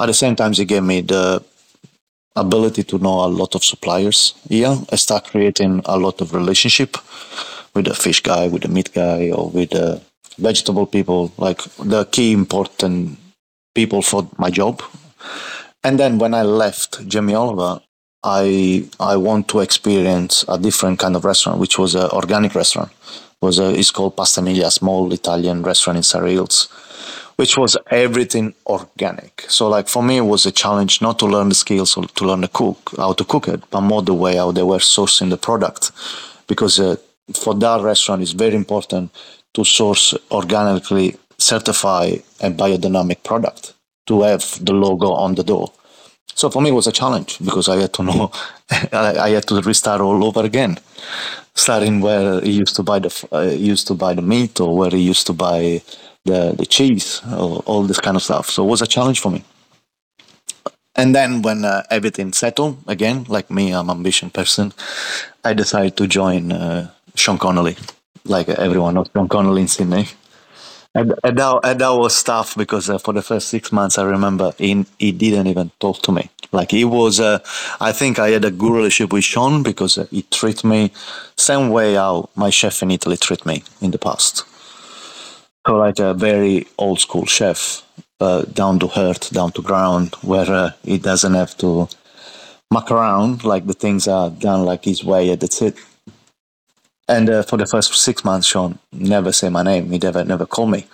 At 0.00 0.06
the 0.06 0.14
same 0.14 0.34
time, 0.36 0.52
it 0.52 0.68
gave 0.68 0.82
me 0.82 1.00
the 1.00 1.42
ability 2.34 2.82
to 2.84 2.98
know 2.98 3.24
a 3.24 3.34
lot 3.40 3.54
of 3.54 3.64
suppliers 3.64 4.34
here. 4.48 4.74
I 4.90 4.96
start 4.96 5.30
creating 5.32 5.82
a 5.84 5.96
lot 5.98 6.20
of 6.20 6.34
relationship 6.34 6.96
with 7.74 7.84
the 7.86 7.94
fish 7.94 8.20
guy, 8.22 8.48
with 8.48 8.62
the 8.62 8.68
meat 8.68 8.90
guy, 8.92 9.30
or 9.30 9.48
with 9.50 9.70
the 9.70 10.02
vegetable 10.38 10.86
people, 10.86 11.32
like 11.38 11.62
the 11.78 12.04
key 12.06 12.32
important 12.32 13.18
people 13.74 14.02
for 14.02 14.28
my 14.38 14.50
job. 14.50 14.82
And 15.84 15.98
then 15.98 16.18
when 16.18 16.34
I 16.34 16.42
left 16.42 17.06
Jamie 17.08 17.34
Oliver, 17.34 17.80
I 18.22 18.88
I 19.00 19.16
want 19.16 19.48
to 19.48 19.60
experience 19.60 20.44
a 20.46 20.58
different 20.58 20.98
kind 20.98 21.16
of 21.16 21.24
restaurant, 21.24 21.58
which 21.58 21.78
was 21.78 21.94
an 21.94 22.08
organic 22.10 22.54
restaurant. 22.54 22.90
It 22.90 23.44
was 23.46 23.58
a, 23.58 23.74
it's 23.76 23.90
called 23.90 24.16
Pasta 24.16 24.40
Emilia, 24.40 24.66
a 24.66 24.70
small 24.70 25.12
Italian 25.12 25.62
restaurant 25.62 25.96
in 25.96 26.02
Surry 26.04 26.38
which 27.36 27.56
was 27.56 27.76
everything 27.90 28.54
organic. 28.66 29.44
So 29.48 29.68
like 29.68 29.88
for 29.88 30.02
me, 30.02 30.18
it 30.18 30.28
was 30.34 30.46
a 30.46 30.52
challenge 30.52 31.00
not 31.00 31.18
to 31.18 31.26
learn 31.26 31.48
the 31.48 31.54
skills 31.54 31.96
or 31.96 32.04
to 32.04 32.24
learn 32.24 32.42
the 32.42 32.48
cook, 32.48 32.92
how 32.96 33.14
to 33.14 33.24
cook 33.24 33.48
it, 33.48 33.62
but 33.70 33.80
more 33.80 34.02
the 34.02 34.14
way 34.14 34.36
how 34.36 34.52
they 34.52 34.62
were 34.62 34.78
sourcing 34.78 35.30
the 35.30 35.38
product. 35.38 35.90
Because 36.46 36.78
uh, 36.78 36.96
for 37.34 37.54
that 37.54 37.80
restaurant, 37.82 38.22
it's 38.22 38.32
very 38.32 38.54
important 38.54 39.10
to 39.54 39.64
source 39.64 40.14
organically 40.30 41.16
certified 41.38 42.22
and 42.40 42.58
biodynamic 42.58 43.24
product 43.24 43.74
to 44.06 44.22
have 44.22 44.64
the 44.64 44.72
logo 44.72 45.12
on 45.12 45.34
the 45.34 45.44
door. 45.44 45.72
So 46.34 46.50
for 46.50 46.62
me, 46.62 46.70
it 46.70 46.74
was 46.74 46.86
a 46.86 46.92
challenge 46.92 47.38
because 47.38 47.68
I 47.68 47.76
had 47.76 47.92
to 47.94 48.02
know, 48.02 48.32
I 48.92 49.30
had 49.30 49.46
to 49.48 49.60
restart 49.60 50.00
all 50.00 50.24
over 50.24 50.44
again, 50.44 50.78
starting 51.54 52.00
where 52.00 52.40
he 52.40 52.52
used 52.52 52.76
to 52.76 52.82
buy 52.82 52.98
the 52.98 53.28
uh, 53.32 53.40
used 53.42 53.86
to 53.88 53.94
buy 53.94 54.14
the 54.14 54.22
meat 54.22 54.60
or 54.60 54.76
where 54.76 54.90
he 54.90 55.00
used 55.00 55.26
to 55.26 55.32
buy 55.32 55.82
the 56.24 56.54
the 56.56 56.66
cheese 56.66 57.20
or 57.26 57.62
all 57.66 57.82
this 57.82 58.00
kind 58.00 58.16
of 58.16 58.22
stuff. 58.22 58.48
So 58.50 58.64
it 58.64 58.68
was 58.68 58.82
a 58.82 58.86
challenge 58.86 59.20
for 59.20 59.30
me. 59.30 59.44
And 60.94 61.14
then 61.14 61.42
when 61.42 61.64
uh, 61.64 61.82
everything 61.90 62.32
settled 62.32 62.76
again, 62.86 63.24
like 63.28 63.50
me, 63.50 63.72
I'm 63.72 63.88
an 63.88 63.96
ambition 63.96 64.30
person, 64.30 64.72
I 65.42 65.54
decided 65.54 65.96
to 65.96 66.06
join 66.06 66.52
uh, 66.52 66.90
Sean 67.14 67.38
Connolly, 67.38 67.76
like 68.24 68.48
everyone 68.48 68.94
knows 68.94 69.08
Sean 69.14 69.28
Connolly 69.28 69.62
in 69.62 69.68
Sydney. 69.68 70.06
And, 70.94 71.14
and, 71.24 71.38
that, 71.38 71.60
and 71.64 71.80
that 71.80 71.88
was 71.90 72.22
tough 72.22 72.54
because 72.56 72.90
uh, 72.90 72.98
for 72.98 73.14
the 73.14 73.22
first 73.22 73.48
six 73.48 73.72
months, 73.72 73.96
I 73.96 74.04
remember 74.04 74.52
he, 74.58 74.84
he 74.98 75.10
didn't 75.12 75.46
even 75.46 75.70
talk 75.80 76.02
to 76.02 76.12
me. 76.12 76.30
Like 76.52 76.70
he 76.70 76.84
was, 76.84 77.18
uh, 77.18 77.38
I 77.80 77.92
think 77.92 78.18
I 78.18 78.30
had 78.30 78.44
a 78.44 78.50
good 78.50 78.72
relationship 78.72 79.12
with 79.12 79.24
Sean 79.24 79.62
because 79.62 79.96
uh, 79.96 80.06
he 80.10 80.22
treated 80.22 80.64
me 80.64 80.92
same 81.38 81.70
way 81.70 81.94
how 81.94 82.28
my 82.36 82.50
chef 82.50 82.82
in 82.82 82.90
Italy 82.90 83.16
treated 83.16 83.46
me 83.46 83.64
in 83.80 83.90
the 83.90 83.98
past. 83.98 84.44
So 85.66 85.76
like 85.76 85.98
a 85.98 86.12
very 86.12 86.66
old 86.76 87.00
school 87.00 87.24
chef, 87.24 87.82
uh, 88.20 88.42
down 88.42 88.78
to 88.80 88.90
earth, 88.98 89.30
down 89.30 89.52
to 89.52 89.62
ground, 89.62 90.14
where 90.22 90.50
uh, 90.50 90.70
he 90.82 90.98
doesn't 90.98 91.34
have 91.34 91.56
to 91.58 91.88
muck 92.70 92.90
around. 92.90 93.44
Like 93.44 93.66
the 93.66 93.72
things 93.72 94.06
are 94.08 94.28
done 94.28 94.64
like 94.64 94.84
his 94.84 95.02
way, 95.04 95.30
and 95.30 95.40
that's 95.40 95.62
it. 95.62 95.76
And 97.08 97.28
uh, 97.28 97.42
for 97.42 97.56
the 97.56 97.66
first 97.66 97.92
six 97.94 98.24
months, 98.24 98.46
Sean 98.46 98.78
never 98.92 99.32
say 99.32 99.48
my 99.48 99.62
name. 99.62 99.90
He 99.90 99.98
never 99.98 100.24
never 100.24 100.46
called 100.46 100.70
me. 100.70 100.86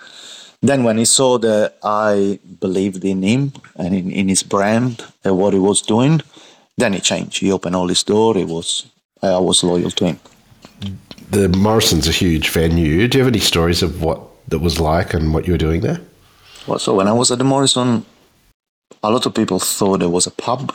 Then 0.61 0.83
when 0.83 0.97
he 0.97 1.05
saw 1.05 1.37
that 1.37 1.75
I 1.83 2.39
believed 2.59 3.05
in 3.05 3.23
him 3.23 3.53
and 3.75 3.95
in, 3.95 4.11
in 4.11 4.27
his 4.27 4.43
brand 4.43 5.05
and 5.23 5.37
what 5.37 5.53
he 5.53 5.59
was 5.59 5.81
doing, 5.81 6.21
then 6.77 6.93
he 6.93 6.99
changed. 6.99 7.39
He 7.39 7.51
opened 7.51 7.75
all 7.75 7.87
his 7.87 8.03
door. 8.03 8.35
He 8.35 8.43
was 8.43 8.85
I 9.21 9.39
was 9.39 9.63
loyal 9.63 9.91
to 9.91 10.05
him. 10.05 10.19
The 11.31 11.49
Morrison's 11.49 12.07
a 12.07 12.11
huge 12.11 12.49
venue. 12.49 13.07
Do 13.07 13.17
you 13.17 13.23
have 13.23 13.33
any 13.33 13.39
stories 13.39 13.83
of 13.83 14.01
what 14.01 14.21
that 14.47 14.59
was 14.59 14.79
like 14.79 15.13
and 15.13 15.33
what 15.33 15.45
you 15.45 15.53
were 15.53 15.57
doing 15.57 15.81
there? 15.81 16.01
Well, 16.67 16.79
so 16.79 16.95
when 16.95 17.07
I 17.07 17.13
was 17.13 17.31
at 17.31 17.37
the 17.37 17.43
Morrison, 17.43 18.05
a 19.03 19.11
lot 19.11 19.25
of 19.25 19.33
people 19.33 19.59
thought 19.59 20.01
it 20.01 20.11
was 20.11 20.27
a 20.27 20.31
pub, 20.31 20.73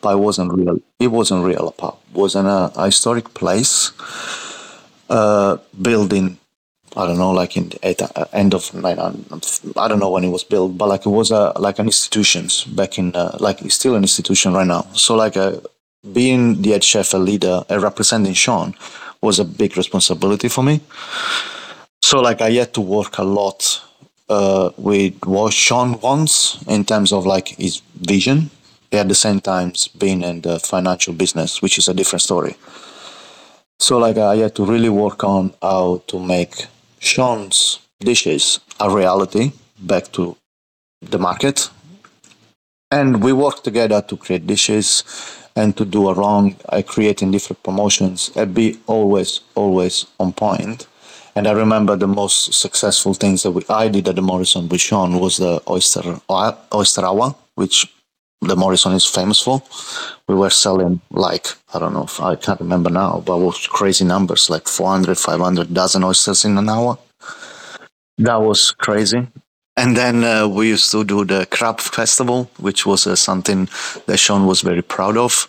but 0.00 0.14
it 0.14 0.18
wasn't 0.18 0.52
real. 0.52 0.78
It 0.98 1.08
wasn't 1.08 1.44
real 1.44 1.68
a 1.68 1.72
pub. 1.72 1.98
It 2.10 2.16
wasn't 2.16 2.48
a, 2.48 2.72
a 2.76 2.86
historic 2.86 3.34
place, 3.34 3.92
uh, 5.08 5.56
building. 5.80 6.38
I 6.94 7.06
don't 7.06 7.16
know, 7.16 7.30
like 7.30 7.56
in 7.56 7.70
the 7.70 7.78
eight, 7.82 8.02
uh, 8.02 8.26
end 8.34 8.52
of 8.52 8.72
nine. 8.74 8.98
I 8.98 9.88
don't 9.88 9.98
know 9.98 10.10
when 10.10 10.24
it 10.24 10.28
was 10.28 10.44
built, 10.44 10.76
but 10.76 10.88
like 10.88 11.06
it 11.06 11.08
was 11.08 11.30
a 11.30 11.52
like 11.58 11.78
an 11.78 11.86
institutions 11.86 12.64
back 12.64 12.98
in 12.98 13.16
uh, 13.16 13.36
like 13.40 13.62
it's 13.62 13.76
still 13.76 13.94
an 13.94 14.02
institution 14.02 14.52
right 14.52 14.66
now. 14.66 14.82
So 14.92 15.14
like 15.14 15.38
uh, 15.38 15.56
being 16.12 16.60
the 16.60 16.70
head 16.72 16.84
chef, 16.84 17.14
a 17.14 17.16
leader, 17.16 17.64
and 17.70 17.82
representing 17.82 18.34
Sean 18.34 18.74
was 19.22 19.38
a 19.38 19.44
big 19.44 19.76
responsibility 19.76 20.48
for 20.48 20.62
me. 20.62 20.80
So 22.02 22.20
like 22.20 22.42
I 22.42 22.50
had 22.50 22.74
to 22.74 22.82
work 22.82 23.16
a 23.18 23.24
lot 23.24 23.80
uh, 24.28 24.70
with 24.76 25.14
what 25.24 25.52
Sean 25.54 25.98
wants 26.00 26.62
in 26.66 26.84
terms 26.84 27.12
of 27.12 27.24
like 27.24 27.48
his 27.48 27.80
vision. 27.94 28.50
At 28.90 29.08
the 29.08 29.14
same 29.14 29.40
time, 29.40 29.72
being 29.96 30.22
in 30.22 30.42
the 30.42 30.58
financial 30.60 31.14
business, 31.14 31.62
which 31.62 31.78
is 31.78 31.88
a 31.88 31.94
different 31.94 32.20
story. 32.20 32.56
So 33.82 33.98
like 33.98 34.16
I 34.16 34.36
had 34.36 34.54
to 34.54 34.64
really 34.64 34.88
work 34.88 35.24
on 35.24 35.54
how 35.60 36.02
to 36.06 36.20
make 36.20 36.66
Sean's 37.00 37.80
dishes 37.98 38.60
a 38.78 38.88
reality 38.88 39.50
back 39.76 40.12
to 40.12 40.36
the 41.00 41.18
market. 41.18 41.68
And 42.92 43.24
we 43.24 43.32
worked 43.32 43.64
together 43.64 44.00
to 44.02 44.16
create 44.16 44.46
dishes 44.46 45.02
and 45.56 45.76
to 45.76 45.84
do 45.84 46.08
a 46.08 46.12
along 46.12 46.54
uh, 46.68 46.82
creating 46.86 47.32
different 47.32 47.60
promotions 47.64 48.30
and 48.36 48.54
be 48.54 48.78
always, 48.86 49.40
always 49.56 50.06
on 50.20 50.32
point. 50.32 50.86
and 51.34 51.48
I 51.48 51.52
remember 51.52 51.96
the 51.96 52.06
most 52.06 52.54
successful 52.54 53.14
things 53.14 53.42
that 53.42 53.50
we, 53.50 53.62
I 53.68 53.88
did 53.88 54.06
at 54.06 54.14
the 54.14 54.22
Morrison 54.22 54.68
with 54.68 54.80
Sean 54.80 55.18
was 55.18 55.38
the 55.38 55.60
oyster 55.68 56.20
oyster 56.72 57.04
hour, 57.04 57.34
which 57.54 57.86
the 58.42 58.56
Morrison 58.56 58.92
is 58.92 59.06
famous 59.06 59.40
for. 59.40 59.62
We 60.28 60.34
were 60.34 60.50
selling 60.50 61.00
like 61.10 61.46
I 61.74 61.78
don't 61.78 61.94
know, 61.94 62.08
I 62.20 62.36
can't 62.36 62.60
remember 62.60 62.90
now, 62.90 63.22
but 63.24 63.38
was 63.38 63.66
crazy 63.66 64.04
numbers, 64.04 64.50
like 64.50 64.68
400, 64.68 65.18
500 65.18 65.72
dozen 65.72 66.04
oysters 66.04 66.44
in 66.44 66.58
an 66.58 66.68
hour. 66.68 66.98
That 68.18 68.40
was 68.42 68.72
crazy. 68.72 69.26
And 69.76 69.96
then 69.96 70.22
uh, 70.22 70.46
we 70.48 70.68
used 70.68 70.90
to 70.90 71.02
do 71.02 71.24
the 71.24 71.46
crab 71.46 71.80
festival, 71.80 72.50
which 72.58 72.84
was 72.84 73.06
uh, 73.06 73.16
something 73.16 73.68
that 74.06 74.18
Sean 74.18 74.46
was 74.46 74.60
very 74.60 74.82
proud 74.82 75.16
of 75.16 75.48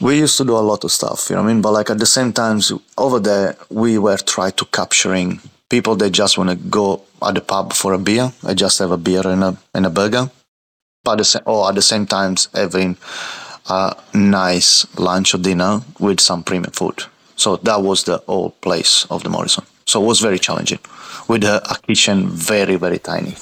we 0.00 0.18
used 0.18 0.36
to 0.38 0.44
do 0.44 0.56
a 0.56 0.58
lot 0.58 0.82
of 0.84 0.90
stuff, 0.90 1.28
you 1.28 1.36
know 1.36 1.42
what 1.42 1.50
I 1.50 1.52
mean? 1.52 1.62
But 1.62 1.72
like 1.72 1.90
at 1.90 1.98
the 1.98 2.06
same 2.06 2.32
time, 2.32 2.60
over 2.96 3.20
there, 3.20 3.56
we 3.68 3.98
were 3.98 4.16
trying 4.16 4.52
to 4.52 4.64
capturing 4.66 5.40
people 5.68 5.94
that 5.96 6.10
just 6.10 6.38
want 6.38 6.50
to 6.50 6.56
go 6.56 7.02
at 7.22 7.34
the 7.34 7.40
pub 7.40 7.72
for 7.74 7.92
a 7.92 7.98
beer. 7.98 8.32
I 8.44 8.54
just 8.54 8.78
have 8.78 8.90
a 8.90 8.96
beer 8.96 9.26
and 9.26 9.44
a 9.44 9.56
and 9.74 9.86
a 9.86 9.90
burger, 9.90 10.30
but 11.04 11.16
the 11.16 11.24
same, 11.24 11.42
or 11.46 11.68
at 11.68 11.74
the 11.74 11.82
same 11.82 12.06
time 12.06 12.36
having 12.54 12.96
a 13.68 13.96
nice 14.14 14.86
lunch 14.98 15.34
or 15.34 15.38
dinner 15.38 15.80
with 15.98 16.20
some 16.20 16.42
premium 16.42 16.72
food. 16.72 17.04
So 17.36 17.56
that 17.56 17.82
was 17.82 18.04
the 18.04 18.18
whole 18.26 18.50
place 18.60 19.06
of 19.10 19.22
the 19.22 19.30
Morrison. 19.30 19.64
So 19.86 20.02
it 20.02 20.06
was 20.06 20.20
very 20.20 20.38
challenging, 20.38 20.78
with 21.28 21.44
a, 21.44 21.62
a 21.70 21.78
kitchen 21.86 22.28
very 22.28 22.76
very 22.76 22.98
tiny 22.98 23.34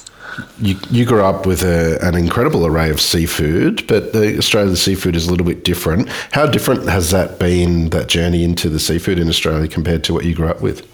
you, 0.59 0.75
you 0.89 1.05
grew 1.05 1.23
up 1.23 1.45
with 1.45 1.63
a, 1.63 1.99
an 2.01 2.15
incredible 2.15 2.65
array 2.65 2.89
of 2.89 3.01
seafood, 3.01 3.85
but 3.87 4.13
the 4.13 4.37
Australian 4.37 4.75
seafood 4.75 5.15
is 5.15 5.27
a 5.27 5.31
little 5.31 5.45
bit 5.45 5.63
different. 5.63 6.09
How 6.31 6.45
different 6.45 6.87
has 6.87 7.11
that 7.11 7.39
been, 7.39 7.89
that 7.89 8.07
journey 8.07 8.43
into 8.43 8.69
the 8.69 8.79
seafood 8.79 9.19
in 9.19 9.29
Australia 9.29 9.67
compared 9.67 10.03
to 10.05 10.13
what 10.13 10.25
you 10.25 10.35
grew 10.35 10.47
up 10.47 10.61
with? 10.61 10.87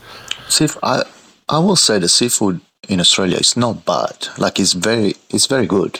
See, 0.49 0.67
I, 0.83 1.03
I 1.49 1.59
will 1.59 1.75
say 1.75 1.99
the 1.99 2.09
seafood 2.09 2.61
in 2.87 2.99
Australia 2.99 3.37
is 3.37 3.57
not 3.57 3.85
bad. 3.85 4.27
Like 4.37 4.59
it's 4.59 4.73
very, 4.73 5.15
it's 5.29 5.47
very 5.47 5.65
good. 5.65 5.99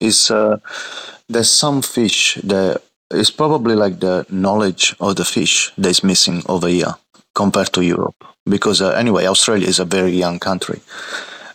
It's 0.00 0.30
uh, 0.30 0.58
there's 1.28 1.50
some 1.50 1.82
fish 1.82 2.38
that 2.44 2.82
is 3.10 3.30
probably 3.30 3.74
like 3.74 4.00
the 4.00 4.26
knowledge 4.30 4.96
of 5.00 5.16
the 5.16 5.24
fish 5.24 5.72
that 5.76 5.90
is 5.90 6.02
missing 6.02 6.42
over 6.48 6.68
here 6.68 6.94
compared 7.34 7.72
to 7.72 7.82
Europe. 7.82 8.24
Because 8.44 8.80
uh, 8.80 8.90
anyway, 8.90 9.26
Australia 9.26 9.68
is 9.68 9.78
a 9.78 9.84
very 9.84 10.12
young 10.12 10.38
country. 10.38 10.80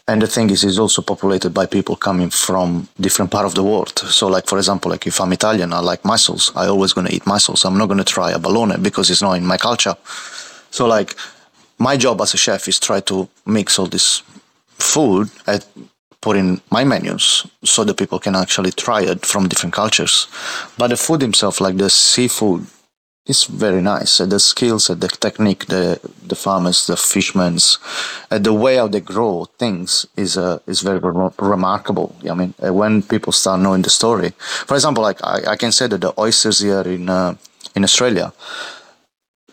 And 0.07 0.21
the 0.21 0.27
thing 0.27 0.51
is 0.51 0.63
it's 0.63 0.77
also 0.77 1.01
populated 1.01 1.51
by 1.51 1.65
people 1.65 1.95
coming 1.95 2.29
from 2.29 2.87
different 2.99 3.31
part 3.31 3.45
of 3.45 3.55
the 3.55 3.63
world. 3.63 3.97
So 3.97 4.27
like 4.27 4.45
for 4.45 4.59
example 4.59 4.91
like 4.91 5.07
if 5.07 5.19
i'm 5.19 5.33
italian 5.33 5.73
i 5.73 5.79
like 5.79 6.05
mussels. 6.05 6.51
I 6.55 6.67
always 6.67 6.93
to 6.93 7.15
eat 7.15 7.25
mussels. 7.25 7.65
I'm 7.65 7.77
not 7.77 7.89
to 7.89 8.03
try 8.03 8.31
a 8.31 8.37
bologna 8.37 8.77
because 8.77 9.09
it's 9.09 9.23
not 9.23 9.33
in 9.33 9.45
my 9.45 9.57
culture. 9.57 9.95
So 10.69 10.85
like 10.85 11.15
my 11.79 11.97
job 11.97 12.21
as 12.21 12.35
a 12.35 12.37
chef 12.37 12.67
is 12.67 12.79
try 12.79 12.99
to 13.01 13.27
mix 13.47 13.79
all 13.79 13.87
this 13.87 14.21
food 14.77 15.31
and 15.47 15.65
put 16.25 16.35
in 16.41 16.49
my 16.77 16.83
menus 16.83 17.25
so 17.63 17.83
that 17.83 17.97
people 18.01 18.19
can 18.25 18.35
actually 18.43 18.73
try 18.85 19.01
it 19.13 19.25
from 19.31 19.47
different 19.47 19.75
cultures 19.81 20.15
but 20.79 20.87
the 20.93 20.97
food 21.05 21.21
himself 21.21 21.61
like 21.65 21.77
the 21.77 21.89
seafood 21.89 22.61
is 23.25 23.45
very 23.45 23.81
nice. 23.81 24.19
Uh, 24.19 24.25
the 24.25 24.39
skills, 24.39 24.89
uh, 24.89 24.93
the 24.93 25.07
technique, 25.07 25.65
the 25.65 25.99
the 26.27 26.35
farmers, 26.35 26.87
the 26.87 26.95
fishermen, 26.95 27.57
uh, 28.31 28.37
the 28.37 28.53
way 28.53 28.75
how 28.75 28.87
they 28.87 29.01
grow 29.01 29.45
things 29.57 30.05
is 30.15 30.37
uh, 30.37 30.59
is 30.67 30.81
very 30.81 30.99
re- 30.99 31.29
remarkable. 31.39 32.15
I 32.29 32.33
mean, 32.33 32.53
uh, 32.63 32.73
when 32.73 33.01
people 33.01 33.33
start 33.33 33.59
knowing 33.59 33.81
the 33.81 33.89
story, 33.89 34.29
for 34.67 34.75
example, 34.75 35.03
like 35.03 35.23
I, 35.23 35.53
I 35.53 35.55
can 35.55 35.71
say 35.71 35.87
that 35.87 36.01
the 36.01 36.13
oysters 36.19 36.59
here 36.59 36.81
in 36.81 37.09
uh, 37.09 37.35
in 37.75 37.83
Australia, 37.83 38.33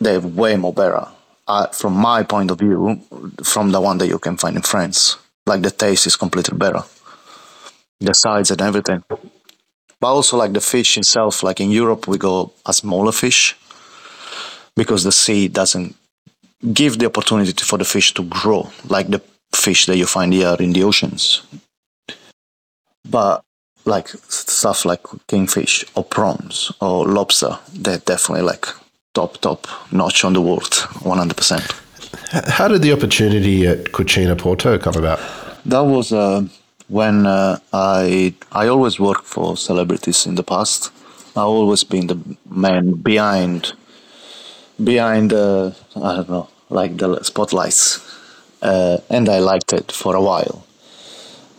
they're 0.01 0.21
way 0.21 0.57
more 0.57 0.75
better. 0.75 1.07
from 1.73 1.95
my 2.11 2.23
point 2.25 2.51
of 2.51 2.59
view, 2.59 3.01
from 3.45 3.73
the 3.73 3.81
one 3.81 3.99
that 3.99 4.09
you 4.09 4.19
can 4.19 4.37
find 4.39 4.57
in 4.57 4.63
France, 4.63 5.19
like 5.47 5.63
the 5.63 5.71
taste 5.71 6.07
is 6.07 6.17
completely 6.17 6.57
better, 6.57 6.83
the 8.01 8.15
size 8.15 8.51
and 8.51 8.63
everything 8.63 9.03
but 10.01 10.09
also 10.09 10.37
like 10.37 10.53
the 10.53 10.61
fish 10.61 10.99
itself 10.99 11.45
like 11.45 11.61
in 11.61 11.71
europe 11.71 12.09
we 12.09 12.19
go 12.19 12.53
a 12.67 12.73
smaller 12.73 13.13
fish 13.13 13.57
because 14.75 15.05
the 15.05 15.13
sea 15.13 15.47
doesn't 15.47 15.95
give 16.73 16.99
the 16.99 17.07
opportunity 17.07 17.53
for 17.65 17.79
the 17.79 17.85
fish 17.85 18.13
to 18.15 18.25
grow 18.25 18.69
like 18.89 19.09
the 19.09 19.23
fish 19.55 19.87
that 19.87 19.97
you 19.97 20.07
find 20.07 20.33
here 20.33 20.57
in 20.59 20.73
the 20.73 20.83
oceans. 20.83 21.43
But 23.09 23.43
like 23.85 24.09
stuff 24.29 24.85
like 24.85 25.03
kingfish 25.27 25.85
or 25.95 26.05
prawns 26.05 26.73
or 26.81 27.07
lobster, 27.07 27.59
they're 27.73 27.99
definitely 27.99 28.45
like 28.45 28.67
top, 29.15 29.39
top 29.41 29.67
notch 29.91 30.25
on 30.25 30.33
the 30.33 30.41
world, 30.41 30.71
100%. 31.03 31.92
How 32.33 32.69
did 32.69 32.83
the 32.83 32.93
opportunity 32.93 33.67
at 33.67 33.93
Cucina 33.93 34.37
Porto 34.39 34.79
come 34.79 34.95
about? 34.97 35.19
That 35.67 35.85
was 35.85 36.13
uh, 36.13 36.47
when 36.89 37.27
uh, 37.27 37.59
I 37.73 38.35
I 38.53 38.69
always 38.69 38.99
worked 38.99 39.27
for 39.27 39.57
celebrities 39.57 40.27
in 40.27 40.37
the 40.37 40.43
past. 40.43 40.91
I 41.37 41.41
always 41.43 41.85
been 41.85 42.07
the 42.07 42.19
man 42.51 42.93
behind 42.95 43.75
behind 44.83 45.31
the 45.31 45.75
I 45.97 46.17
don't 46.17 46.31
know, 46.31 46.49
like 46.71 46.97
the 46.97 47.23
spotlights. 47.23 48.01
uh, 48.63 48.99
and 49.11 49.29
I 49.29 49.39
liked 49.41 49.73
it 49.73 49.93
for 49.93 50.15
a 50.17 50.23
while. 50.23 50.65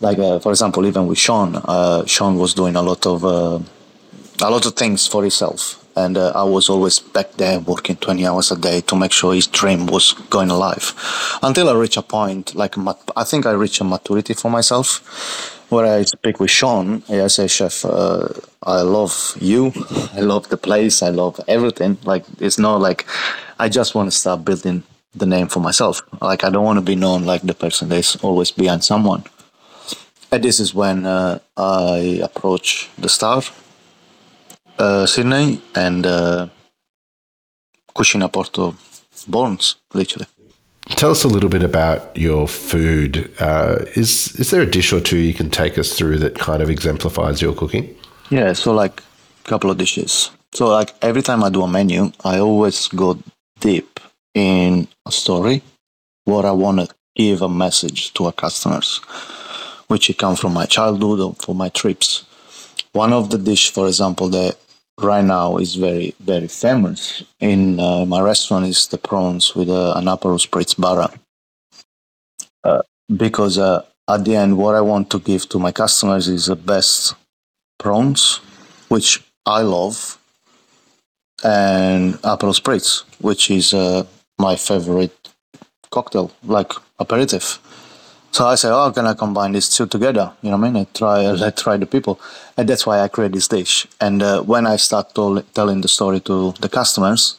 Like 0.00 0.18
uh, 0.18 0.38
for 0.40 0.50
example, 0.52 0.86
even 0.86 1.06
with 1.06 1.18
Sean, 1.18 1.56
uh, 1.56 2.04
Sean 2.06 2.36
was 2.36 2.54
doing 2.54 2.76
a 2.76 2.82
lot 2.82 3.06
of 3.06 3.24
a 3.24 4.50
lot 4.50 4.66
of 4.66 4.74
things 4.74 5.06
for 5.06 5.22
himself, 5.22 5.83
and 5.96 6.16
uh, 6.16 6.32
I 6.34 6.42
was 6.42 6.68
always 6.68 6.98
back 6.98 7.32
there 7.32 7.60
working 7.60 7.96
20 7.96 8.26
hours 8.26 8.50
a 8.50 8.56
day 8.56 8.80
to 8.82 8.96
make 8.96 9.12
sure 9.12 9.34
his 9.34 9.46
dream 9.46 9.86
was 9.86 10.12
going 10.30 10.50
alive. 10.50 10.94
Until 11.42 11.68
I 11.68 11.74
reach 11.74 11.96
a 11.96 12.02
point, 12.02 12.54
like 12.54 12.74
I 13.16 13.24
think 13.24 13.46
I 13.46 13.52
reach 13.52 13.80
a 13.80 13.84
maturity 13.84 14.34
for 14.34 14.50
myself, 14.50 15.64
where 15.70 15.86
I 15.86 16.02
speak 16.02 16.40
with 16.40 16.50
Sean. 16.50 17.02
I 17.08 17.26
say, 17.28 17.46
Chef, 17.46 17.84
uh, 17.84 18.28
I 18.62 18.82
love 18.82 19.36
you, 19.40 19.72
I 20.14 20.20
love 20.20 20.48
the 20.48 20.56
place, 20.56 21.02
I 21.02 21.10
love 21.10 21.40
everything. 21.48 21.98
Like 22.04 22.24
it's 22.40 22.58
not 22.58 22.80
like 22.80 23.06
I 23.58 23.68
just 23.68 23.94
want 23.94 24.10
to 24.10 24.16
start 24.16 24.44
building 24.44 24.82
the 25.14 25.26
name 25.26 25.48
for 25.48 25.60
myself. 25.60 26.02
Like 26.20 26.44
I 26.44 26.50
don't 26.50 26.64
want 26.64 26.78
to 26.78 26.84
be 26.84 26.96
known 26.96 27.24
like 27.24 27.42
the 27.42 27.54
person 27.54 27.88
that's 27.88 28.16
always 28.16 28.50
behind 28.50 28.84
someone. 28.84 29.24
And 30.32 30.42
this 30.42 30.58
is 30.58 30.74
when 30.74 31.06
uh, 31.06 31.38
I 31.56 32.20
approach 32.22 32.90
the 32.98 33.08
star, 33.08 33.42
uh, 34.78 35.06
Sydney, 35.06 35.60
and 35.74 36.06
uh, 36.06 36.48
Porto 37.94 38.74
Borns, 39.28 39.76
literally. 39.92 40.26
Tell 40.90 41.10
us 41.10 41.24
a 41.24 41.28
little 41.28 41.48
bit 41.48 41.62
about 41.62 42.14
your 42.16 42.46
food. 42.46 43.32
Uh, 43.40 43.76
is 43.94 44.34
is 44.38 44.50
there 44.50 44.60
a 44.60 44.70
dish 44.70 44.92
or 44.92 45.00
two 45.00 45.16
you 45.16 45.32
can 45.32 45.50
take 45.50 45.78
us 45.78 45.96
through 45.96 46.18
that 46.18 46.38
kind 46.38 46.62
of 46.62 46.68
exemplifies 46.68 47.40
your 47.40 47.54
cooking? 47.54 47.94
Yeah, 48.30 48.52
so 48.52 48.74
like 48.74 49.00
a 49.00 49.48
couple 49.48 49.70
of 49.70 49.78
dishes. 49.78 50.30
So 50.52 50.68
like 50.68 50.94
every 51.00 51.22
time 51.22 51.42
I 51.42 51.48
do 51.48 51.62
a 51.62 51.68
menu, 51.68 52.12
I 52.22 52.38
always 52.38 52.88
go 52.88 53.18
deep 53.60 53.98
in 54.34 54.86
a 55.06 55.12
story, 55.12 55.62
what 56.24 56.44
I 56.44 56.52
want 56.52 56.80
to 56.80 56.94
give 57.16 57.40
a 57.40 57.48
message 57.48 58.12
to 58.14 58.26
our 58.26 58.32
customers, 58.32 59.00
which 59.88 60.10
it 60.10 60.18
come 60.18 60.36
from 60.36 60.52
my 60.52 60.66
childhood 60.66 61.20
or 61.20 61.34
from 61.34 61.56
my 61.56 61.70
trips. 61.70 62.24
One 62.92 63.12
of 63.12 63.30
the 63.30 63.38
dish, 63.38 63.70
for 63.70 63.86
example, 63.86 64.28
that 64.28 64.56
right 65.00 65.24
now 65.24 65.56
is 65.58 65.74
very 65.74 66.14
very 66.20 66.48
famous 66.48 67.22
in 67.40 67.80
uh, 67.80 68.04
my 68.04 68.20
restaurant 68.20 68.66
is 68.66 68.86
the 68.88 68.98
prawns 68.98 69.54
with 69.54 69.68
uh, 69.68 69.94
an 69.96 70.04
Aperol 70.04 70.38
Spritz 70.38 70.78
Barra. 70.78 71.10
Uh, 72.62 72.82
because 73.14 73.58
uh, 73.58 73.82
at 74.08 74.24
the 74.24 74.36
end, 74.36 74.56
what 74.56 74.74
I 74.74 74.80
want 74.80 75.10
to 75.10 75.18
give 75.18 75.48
to 75.50 75.58
my 75.58 75.72
customers 75.72 76.28
is 76.28 76.46
the 76.46 76.56
best 76.56 77.14
prawns, 77.78 78.40
which 78.88 79.22
I 79.46 79.62
love, 79.62 80.18
and 81.42 82.14
Aperol 82.22 82.58
Spritz, 82.58 83.04
which 83.20 83.50
is 83.50 83.74
uh, 83.74 84.04
my 84.38 84.56
favorite 84.56 85.16
cocktail, 85.90 86.30
like 86.44 86.72
aperitif. 86.98 87.58
So 88.34 88.48
I 88.48 88.56
say, 88.56 88.68
oh, 88.68 88.90
can 88.90 89.06
I 89.06 89.14
combine 89.14 89.52
these 89.52 89.68
two 89.68 89.86
together? 89.86 90.32
You 90.42 90.50
know 90.50 90.56
what 90.56 90.66
I 90.66 90.70
mean? 90.72 90.82
I 90.82 90.86
try, 90.92 91.46
I 91.46 91.50
try 91.50 91.76
the 91.76 91.86
people, 91.86 92.18
and 92.56 92.68
that's 92.68 92.84
why 92.84 92.98
I 92.98 93.06
create 93.06 93.30
this 93.30 93.46
dish. 93.46 93.86
And 94.00 94.24
uh, 94.24 94.42
when 94.42 94.66
I 94.66 94.74
start 94.74 95.14
tol- 95.14 95.42
telling 95.54 95.82
the 95.82 95.86
story 95.86 96.18
to 96.22 96.50
the 96.60 96.68
customers, 96.68 97.36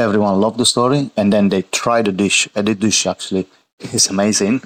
everyone 0.00 0.40
loved 0.40 0.58
the 0.58 0.66
story, 0.66 1.12
and 1.16 1.32
then 1.32 1.50
they 1.50 1.62
try 1.62 2.02
the 2.02 2.10
dish, 2.10 2.48
and 2.56 2.66
the 2.66 2.74
dish 2.74 3.06
actually 3.06 3.46
is 3.92 4.08
amazing. 4.08 4.62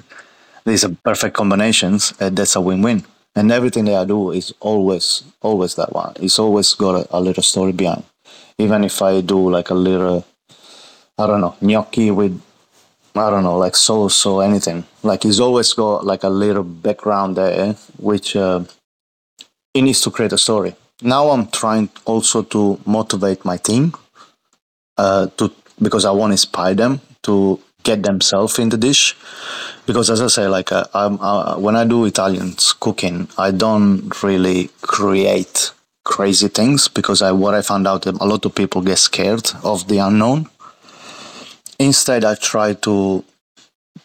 These 0.65 0.83
are 0.83 0.97
perfect 1.05 1.35
combinations, 1.35 2.11
and 2.19 2.35
that's 2.35 2.55
a 2.55 2.61
win-win. 2.61 3.03
And 3.35 3.51
everything 3.51 3.85
that 3.85 4.01
I 4.01 4.05
do 4.05 4.31
is 4.31 4.51
always, 4.61 5.21
always 5.41 5.75
that 5.75 5.93
one. 5.93 6.13
It's 6.15 6.39
always 6.39 6.73
got 6.73 7.05
a, 7.05 7.17
a 7.17 7.21
little 7.21 7.43
story 7.43 7.71
behind. 7.71 8.03
Even 8.57 8.83
if 8.83 8.99
I 9.03 9.21
do 9.21 9.51
like 9.51 9.69
a 9.69 9.75
little, 9.75 10.25
I 11.19 11.27
don't 11.27 11.41
know, 11.41 11.55
gnocchi 11.61 12.09
with 12.09 12.41
I 13.15 13.29
don't 13.29 13.43
know, 13.43 13.57
like 13.57 13.75
so 13.75 14.07
so 14.07 14.39
anything. 14.39 14.85
Like 15.03 15.23
he's 15.23 15.39
always 15.39 15.73
got 15.73 16.05
like 16.05 16.23
a 16.23 16.29
little 16.29 16.63
background 16.63 17.35
there, 17.35 17.73
which 17.97 18.35
uh, 18.35 18.63
he 19.73 19.81
needs 19.81 20.01
to 20.01 20.11
create 20.11 20.33
a 20.33 20.37
story. 20.37 20.75
Now 21.01 21.31
I'm 21.31 21.47
trying 21.47 21.89
also 22.05 22.43
to 22.43 22.79
motivate 22.85 23.43
my 23.43 23.57
team, 23.57 23.93
uh, 24.97 25.27
to 25.37 25.51
because 25.81 26.05
I 26.05 26.11
want 26.11 26.31
to 26.31 26.33
inspire 26.33 26.75
them 26.75 27.01
to 27.23 27.59
get 27.83 28.03
themselves 28.03 28.59
in 28.59 28.69
the 28.69 28.77
dish. 28.77 29.17
Because 29.85 30.09
as 30.09 30.21
I 30.21 30.27
say, 30.27 30.47
like 30.47 30.71
uh, 30.71 30.85
uh, 30.93 31.57
when 31.57 31.75
I 31.75 31.83
do 31.83 32.05
Italian 32.05 32.55
cooking, 32.79 33.27
I 33.37 33.51
don't 33.51 34.23
really 34.23 34.69
create 34.81 35.71
crazy 36.03 36.47
things 36.47 36.87
because 36.87 37.21
I 37.21 37.31
what 37.31 37.53
I 37.55 37.61
found 37.61 37.87
out 37.87 38.05
a 38.05 38.11
lot 38.11 38.45
of 38.45 38.55
people 38.55 38.81
get 38.81 38.97
scared 38.97 39.51
of 39.63 39.87
the 39.87 39.97
unknown 39.97 40.49
instead 41.87 42.23
i 42.23 42.35
try 42.35 42.73
to 42.73 43.23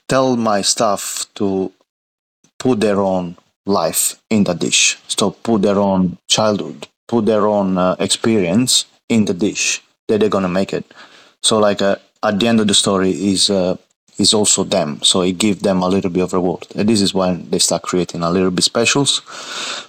tell 0.08 0.36
my 0.36 0.62
staff 0.62 1.26
to 1.34 1.72
put 2.58 2.80
their 2.80 3.00
own 3.00 3.36
life 3.66 4.20
in 4.30 4.44
the 4.44 4.54
dish. 4.54 4.98
So 5.08 5.32
put 5.32 5.62
their 5.62 5.78
own 5.78 6.18
childhood 6.28 6.88
put 7.08 7.26
their 7.26 7.46
own 7.46 7.78
uh, 7.78 7.96
experience 7.98 8.86
in 9.08 9.24
the 9.26 9.34
dish 9.34 9.82
that 10.08 10.20
they're 10.20 10.28
gonna 10.28 10.48
make 10.48 10.72
it. 10.72 10.84
So 11.42 11.58
like 11.58 11.82
uh, 11.82 11.96
at 12.22 12.40
the 12.40 12.48
end 12.48 12.60
of 12.60 12.66
the 12.66 12.74
story 12.74 13.10
is 13.10 13.50
uh, 13.50 13.76
is 14.18 14.32
also 14.32 14.64
them. 14.64 15.02
So 15.02 15.22
it 15.22 15.38
gives 15.38 15.60
them 15.60 15.82
a 15.82 15.88
little 15.88 16.10
bit 16.10 16.22
of 16.22 16.32
reward. 16.32 16.66
And 16.74 16.88
this 16.88 17.02
is 17.02 17.12
when 17.12 17.50
they 17.50 17.58
start 17.58 17.82
creating 17.82 18.22
a 18.22 18.30
little 18.30 18.50
bit 18.50 18.64
specials. 18.64 19.20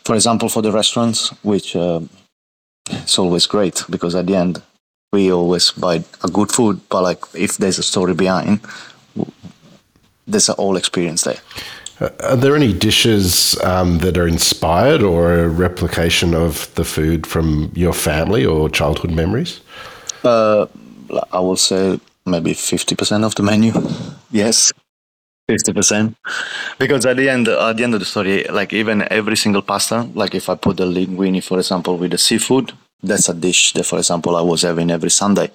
For 0.06 0.16
example 0.16 0.50
for 0.50 0.62
the 0.62 0.72
restaurants 0.72 1.30
which 1.44 1.76
uh, 1.76 2.02
it's 2.90 3.18
always 3.18 3.48
great 3.48 3.84
because 3.90 4.16
at 4.16 4.28
the 4.28 4.36
end 4.36 4.62
we 5.12 5.32
always 5.32 5.72
buy 5.72 6.04
a 6.24 6.28
good 6.28 6.52
food, 6.52 6.82
but 6.90 7.04
like 7.04 7.24
if 7.34 7.58
there's 7.58 7.80
a 7.80 7.84
story 7.84 8.14
behind, 8.14 8.60
there's 10.28 10.50
a 10.50 10.54
whole 10.54 10.78
experience 10.78 11.24
there. 11.24 11.40
Uh, 12.00 12.10
are 12.24 12.36
there 12.36 12.56
any 12.56 12.74
dishes 12.74 13.58
um, 13.64 14.00
that 14.00 14.18
are 14.18 14.28
inspired 14.28 15.02
or 15.02 15.34
a 15.34 15.48
replication 15.48 16.36
of 16.36 16.74
the 16.76 16.84
food 16.84 17.26
from 17.26 17.72
your 17.74 17.94
family 17.94 18.46
or 18.46 18.70
childhood 18.70 19.12
memories? 19.12 19.62
Uh, 20.24 20.68
I 21.32 21.40
will 21.40 21.56
say 21.56 22.00
maybe 22.26 22.52
50% 22.52 23.24
of 23.24 23.36
the 23.36 23.44
menu. 23.44 23.72
yes. 24.32 24.72
50% 25.50 26.14
because 26.78 27.06
at 27.06 27.16
the 27.16 27.30
end 27.30 27.48
at 27.48 27.78
the 27.78 27.84
end 27.86 27.94
of 27.94 28.02
the 28.02 28.06
story 28.06 28.44
like 28.50 28.74
even 28.74 29.08
every 29.10 29.38
single 29.38 29.62
pasta 29.62 30.02
like 30.14 30.36
if 30.36 30.50
i 30.50 30.56
put 30.56 30.76
the 30.76 30.84
linguine 30.84 31.42
for 31.42 31.58
example 31.58 31.98
with 31.98 32.12
the 32.12 32.18
seafood 32.18 32.74
that's 33.04 33.30
a 33.30 33.34
dish 33.34 33.74
that, 33.74 33.86
for 33.86 33.98
example, 33.98 34.36
I 34.36 34.42
was 34.42 34.62
having 34.64 34.92
every 34.92 35.10
Sunday. 35.10 35.52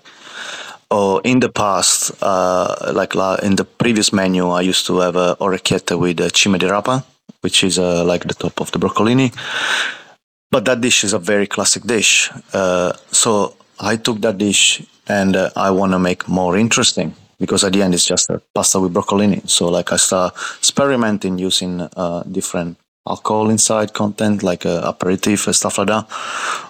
Or 0.91 1.23
in 1.25 1.41
the 1.41 1.49
past, 1.49 2.13
uh, 2.23 2.93
like 2.95 3.15
in 3.43 3.57
the 3.57 3.65
previous 3.65 4.13
menu, 4.13 4.51
I 4.51 4.61
used 4.61 4.87
to 4.87 4.99
have 4.99 5.17
a 5.17 5.37
orecchiette 5.41 5.99
with 5.99 6.21
a 6.21 6.31
cime 6.31 6.59
di 6.59 6.67
rapa, 6.67 7.05
which 7.41 7.65
is 7.65 7.79
uh, 7.79 8.05
like 8.05 8.25
the 8.25 8.35
top 8.35 8.61
of 8.61 8.71
the 8.73 8.79
broccolini. 8.79 9.33
But 10.51 10.67
that 10.67 10.83
dish 10.83 11.05
is 11.05 11.15
a 11.15 11.19
very 11.19 11.47
classic 11.47 11.85
dish. 11.85 12.31
Uh, 12.53 12.93
so 13.11 13.57
I 13.81 13.97
took 13.97 14.21
that 14.21 14.37
dish 14.37 14.83
and 15.09 15.35
uh, 15.35 15.51
I 15.57 15.71
want 15.71 15.93
to 15.93 15.99
make 15.99 16.29
more 16.29 16.59
interesting 16.59 17.15
because 17.41 17.65
at 17.65 17.73
the 17.73 17.83
end 17.83 17.95
it's 17.95 18.05
just 18.07 18.29
a 18.29 18.43
pasta 18.55 18.79
with 18.79 18.93
broccolini. 18.93 19.49
So 19.49 19.69
like 19.69 19.93
I 19.93 19.97
start 19.97 20.35
experimenting 20.59 21.39
using 21.39 21.81
uh, 21.81 22.23
different 22.31 22.77
alcohol 23.09 23.51
inside 23.51 23.93
content 23.93 24.43
like 24.43 24.65
uh, 24.65 24.83
aperitif 24.85 25.47
and 25.47 25.57
stuff 25.57 25.79
like 25.79 25.88
that 25.88 26.07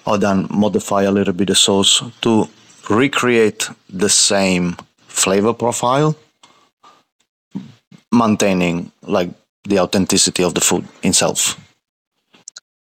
or 0.05 0.17
then 0.17 0.47
modify 0.49 1.03
a 1.03 1.11
little 1.11 1.33
bit 1.33 1.47
the 1.47 1.55
sauce 1.55 2.03
to 2.21 2.47
recreate 2.89 3.69
the 3.89 4.09
same 4.09 4.75
flavor 5.07 5.53
profile 5.53 6.15
maintaining 8.11 8.91
like 9.01 9.29
the 9.63 9.79
authenticity 9.79 10.43
of 10.43 10.53
the 10.53 10.61
food 10.61 10.85
itself. 11.01 11.59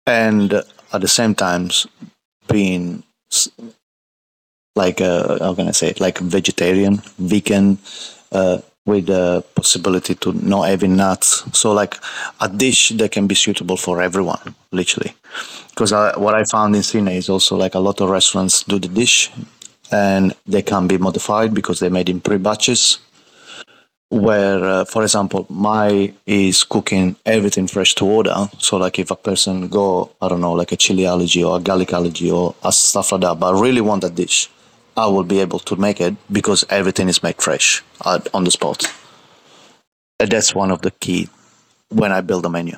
And 0.07 0.53
at 0.53 1.01
the 1.01 1.07
same 1.07 1.35
times 1.35 1.87
being 2.49 3.03
like 4.75 4.99
uh, 5.01 5.39
how 5.39 5.53
can 5.53 5.67
i 5.67 5.71
say 5.71 5.89
it? 5.89 5.99
Like 5.99 6.17
vegetarian 6.17 7.01
vegan 7.17 7.77
uh, 8.31 8.59
with 8.85 9.05
the 9.07 9.43
possibility 9.55 10.15
to 10.15 10.33
not 10.33 10.67
having 10.67 10.95
nuts. 10.95 11.43
So 11.57 11.71
like 11.71 11.95
a 12.39 12.49
dish 12.49 12.89
that 12.89 13.11
can 13.11 13.27
be 13.27 13.35
suitable 13.35 13.77
for 13.77 14.01
everyone, 14.01 14.55
literally. 14.71 15.13
Because 15.69 15.91
what 15.91 16.33
I 16.33 16.43
found 16.45 16.75
in 16.75 16.83
Sydney 16.83 17.17
is 17.17 17.29
also 17.29 17.55
like 17.55 17.75
a 17.75 17.79
lot 17.79 18.01
of 18.01 18.09
restaurants 18.09 18.63
do 18.63 18.79
the 18.79 18.87
dish 18.87 19.31
and 19.91 20.33
they 20.47 20.61
can 20.61 20.87
be 20.87 20.97
modified 20.97 21.53
because 21.53 21.79
they're 21.79 21.89
made 21.89 22.09
in 22.09 22.21
pre-batches. 22.21 22.99
Where, 24.09 24.61
uh, 24.61 24.83
for 24.85 25.03
example, 25.03 25.45
my 25.49 26.13
is 26.25 26.65
cooking 26.65 27.15
everything 27.25 27.67
fresh 27.67 27.95
to 27.95 28.05
order. 28.05 28.49
So, 28.57 28.75
like, 28.75 28.99
if 28.99 29.09
a 29.09 29.15
person 29.15 29.69
go, 29.69 30.11
I 30.21 30.27
don't 30.27 30.41
know, 30.41 30.51
like 30.51 30.73
a 30.73 30.75
chili 30.75 31.05
allergy 31.05 31.41
or 31.45 31.55
a 31.55 31.61
garlic 31.61 31.93
allergy 31.93 32.29
or 32.29 32.53
stuff 32.71 33.13
like 33.13 33.21
that, 33.21 33.39
but 33.39 33.55
I 33.55 33.61
really 33.61 33.79
want 33.79 34.01
that 34.01 34.15
dish, 34.15 34.49
I 34.97 35.07
will 35.07 35.23
be 35.23 35.39
able 35.39 35.59
to 35.59 35.75
make 35.75 36.01
it 36.01 36.15
because 36.31 36.65
everything 36.69 37.09
is 37.09 37.23
made 37.23 37.41
fresh 37.41 37.83
on 38.05 38.43
the 38.43 38.51
spot. 38.51 38.85
And 40.19 40.29
that's 40.31 40.53
one 40.53 40.71
of 40.71 40.81
the 40.81 40.91
key 40.91 41.29
when 41.89 42.11
I 42.11 42.21
build 42.21 42.45
a 42.45 42.49
menu. 42.49 42.77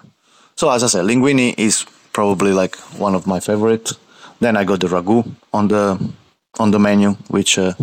So 0.56 0.70
as 0.70 0.84
I 0.84 0.88
said, 0.88 1.06
linguine 1.06 1.56
is 1.58 1.86
probably 2.14 2.54
like 2.54 2.76
one 2.98 3.16
of 3.16 3.28
my 3.28 3.40
favorite. 3.40 3.92
Then 4.40 4.56
I 4.58 4.64
got 4.64 4.80
the 4.80 4.88
ragu 4.88 5.30
on 5.52 5.68
the 5.68 6.00
on 6.60 6.72
the 6.72 6.80
menu, 6.80 7.12
which 7.30 7.58
uh, 7.58 7.74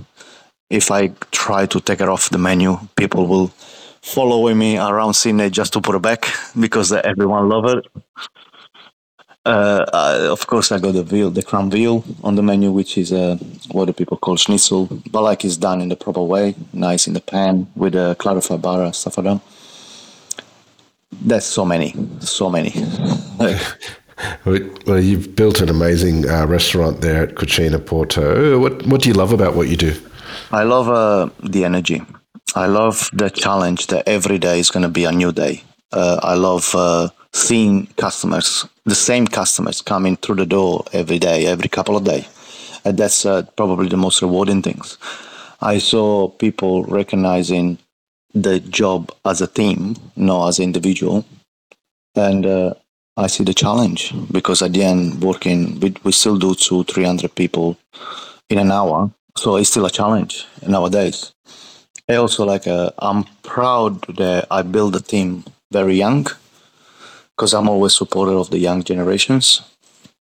if 0.71 0.91
I 0.91 1.09
try 1.33 1.67
to 1.67 1.81
take 1.81 2.01
it 2.01 2.09
off 2.09 2.31
the 2.31 2.39
menu, 2.39 2.79
people 2.97 3.27
will 3.27 3.49
following 4.03 4.59
me 4.59 4.79
around 4.79 5.15
Sydney 5.15 5.51
just 5.51 5.73
to 5.75 5.81
put 5.81 5.95
it 5.95 6.03
back 6.03 6.27
because 6.59 6.93
everyone 6.93 7.49
love 7.49 7.67
it. 7.67 7.87
Uh, 9.47 9.87
I, 9.93 10.27
of 10.27 10.47
course, 10.47 10.71
I 10.71 10.79
got 10.79 10.93
the 10.93 11.03
veal, 11.03 11.31
the 11.31 11.43
crown 11.43 11.71
veal 11.71 12.05
on 12.23 12.35
the 12.35 12.43
menu, 12.43 12.71
which 12.71 12.99
is 12.99 13.11
uh, 13.13 13.39
what 13.73 13.87
the 13.87 13.95
people 13.95 14.19
call 14.19 14.37
schnitzel, 14.37 14.87
but 15.11 15.23
like 15.23 15.45
it's 15.45 15.57
done 15.57 15.81
in 15.81 15.89
the 15.89 15.97
proper 15.97 16.23
way, 16.23 16.55
nice 16.73 17.07
in 17.07 17.15
the 17.15 17.21
pan 17.21 17.67
with 17.75 17.95
a 17.95 18.17
clarified 18.19 18.61
butter, 18.61 18.93
stuff 18.93 19.17
like 19.17 19.25
that. 19.25 19.41
There's 21.13 21.47
so 21.47 21.65
many, 21.65 21.95
so 22.21 22.51
many. 22.51 22.73
well, 24.87 25.01
you've 25.01 25.35
built 25.35 25.61
an 25.61 25.71
amazing 25.71 26.29
uh, 26.29 26.47
restaurant 26.47 27.01
there 27.01 27.23
at 27.23 27.35
Cucina 27.35 27.85
Porto. 27.85 28.59
What 28.59 28.87
What 28.87 29.03
do 29.03 29.09
you 29.09 29.15
love 29.15 29.33
about 29.33 29.55
what 29.55 29.69
you 29.69 29.77
do? 29.77 29.95
I 30.53 30.65
love 30.65 30.89
uh, 30.89 31.31
the 31.43 31.65
energy. 31.65 32.03
I 32.55 32.67
love 32.67 33.09
the 33.13 33.31
challenge 33.31 33.87
that 33.89 34.07
every 34.07 34.39
day 34.39 34.59
is 34.59 34.71
going 34.71 34.83
to 34.83 34.89
be 34.89 35.05
a 35.05 35.13
new 35.13 35.33
day. 35.33 35.63
Uh, 35.93 36.21
I 36.23 36.35
love 36.35 36.75
uh, 36.75 37.09
seeing 37.33 37.87
customers, 37.97 38.67
the 38.85 38.95
same 38.95 39.27
customers 39.27 39.83
coming 39.83 40.17
through 40.17 40.37
the 40.37 40.47
door 40.47 40.85
every 40.93 41.19
day, 41.19 41.47
every 41.47 41.69
couple 41.69 41.97
of 41.97 42.05
days. 42.05 42.27
And 42.85 42.99
that's 42.99 43.27
uh, 43.27 43.43
probably 43.57 43.89
the 43.89 43.97
most 43.97 44.23
rewarding 44.23 44.63
things. 44.63 44.99
I 45.61 45.79
saw 45.79 46.29
people 46.29 46.85
recognizing 46.85 47.79
the 48.33 48.61
job 48.61 49.13
as 49.25 49.41
a 49.41 49.47
team, 49.47 49.97
not 50.17 50.49
as 50.49 50.59
an 50.59 50.65
individual. 50.65 51.25
And 52.15 52.47
uh, 52.47 52.75
I 53.17 53.27
see 53.27 53.45
the 53.45 53.55
challenge 53.55 54.15
because 54.33 54.63
at 54.63 54.73
the 54.73 54.83
end, 54.83 55.23
working, 55.23 55.79
we, 55.81 55.95
we 56.03 56.13
still 56.13 56.37
do 56.37 56.55
two, 56.55 56.85
300 56.85 57.35
people 57.35 57.77
in 58.49 58.59
an 58.59 58.73
hour. 58.73 59.11
So 59.37 59.57
it's 59.57 59.71
still 59.71 59.87
a 59.87 59.91
challenge 59.91 60.47
nowadays. 60.67 61.33
I 62.09 62.15
also 62.17 62.45
like, 62.45 62.67
uh, 62.67 62.91
I'm 62.99 63.25
proud 63.43 64.03
that 64.17 64.47
I 64.51 64.63
built 64.63 64.97
a 64.97 65.01
team 65.01 65.45
very 65.71 65.95
young 65.95 66.27
because 67.41 67.55
I'm 67.55 67.71
always 67.71 67.97
supporter 67.97 68.33
of 68.33 68.51
the 68.51 68.59
young 68.59 68.83
generations. 68.83 69.63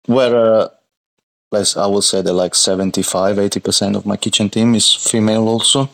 Where, 0.06 0.34
uh, 0.38 0.70
I 1.52 1.88
will 1.88 2.02
say 2.02 2.22
that 2.22 2.32
like 2.32 2.56
75, 2.56 3.36
80% 3.36 3.98
of 3.98 4.06
my 4.06 4.16
kitchen 4.16 4.50
team 4.50 4.74
is 4.74 4.94
female 4.94 5.50
also, 5.50 5.90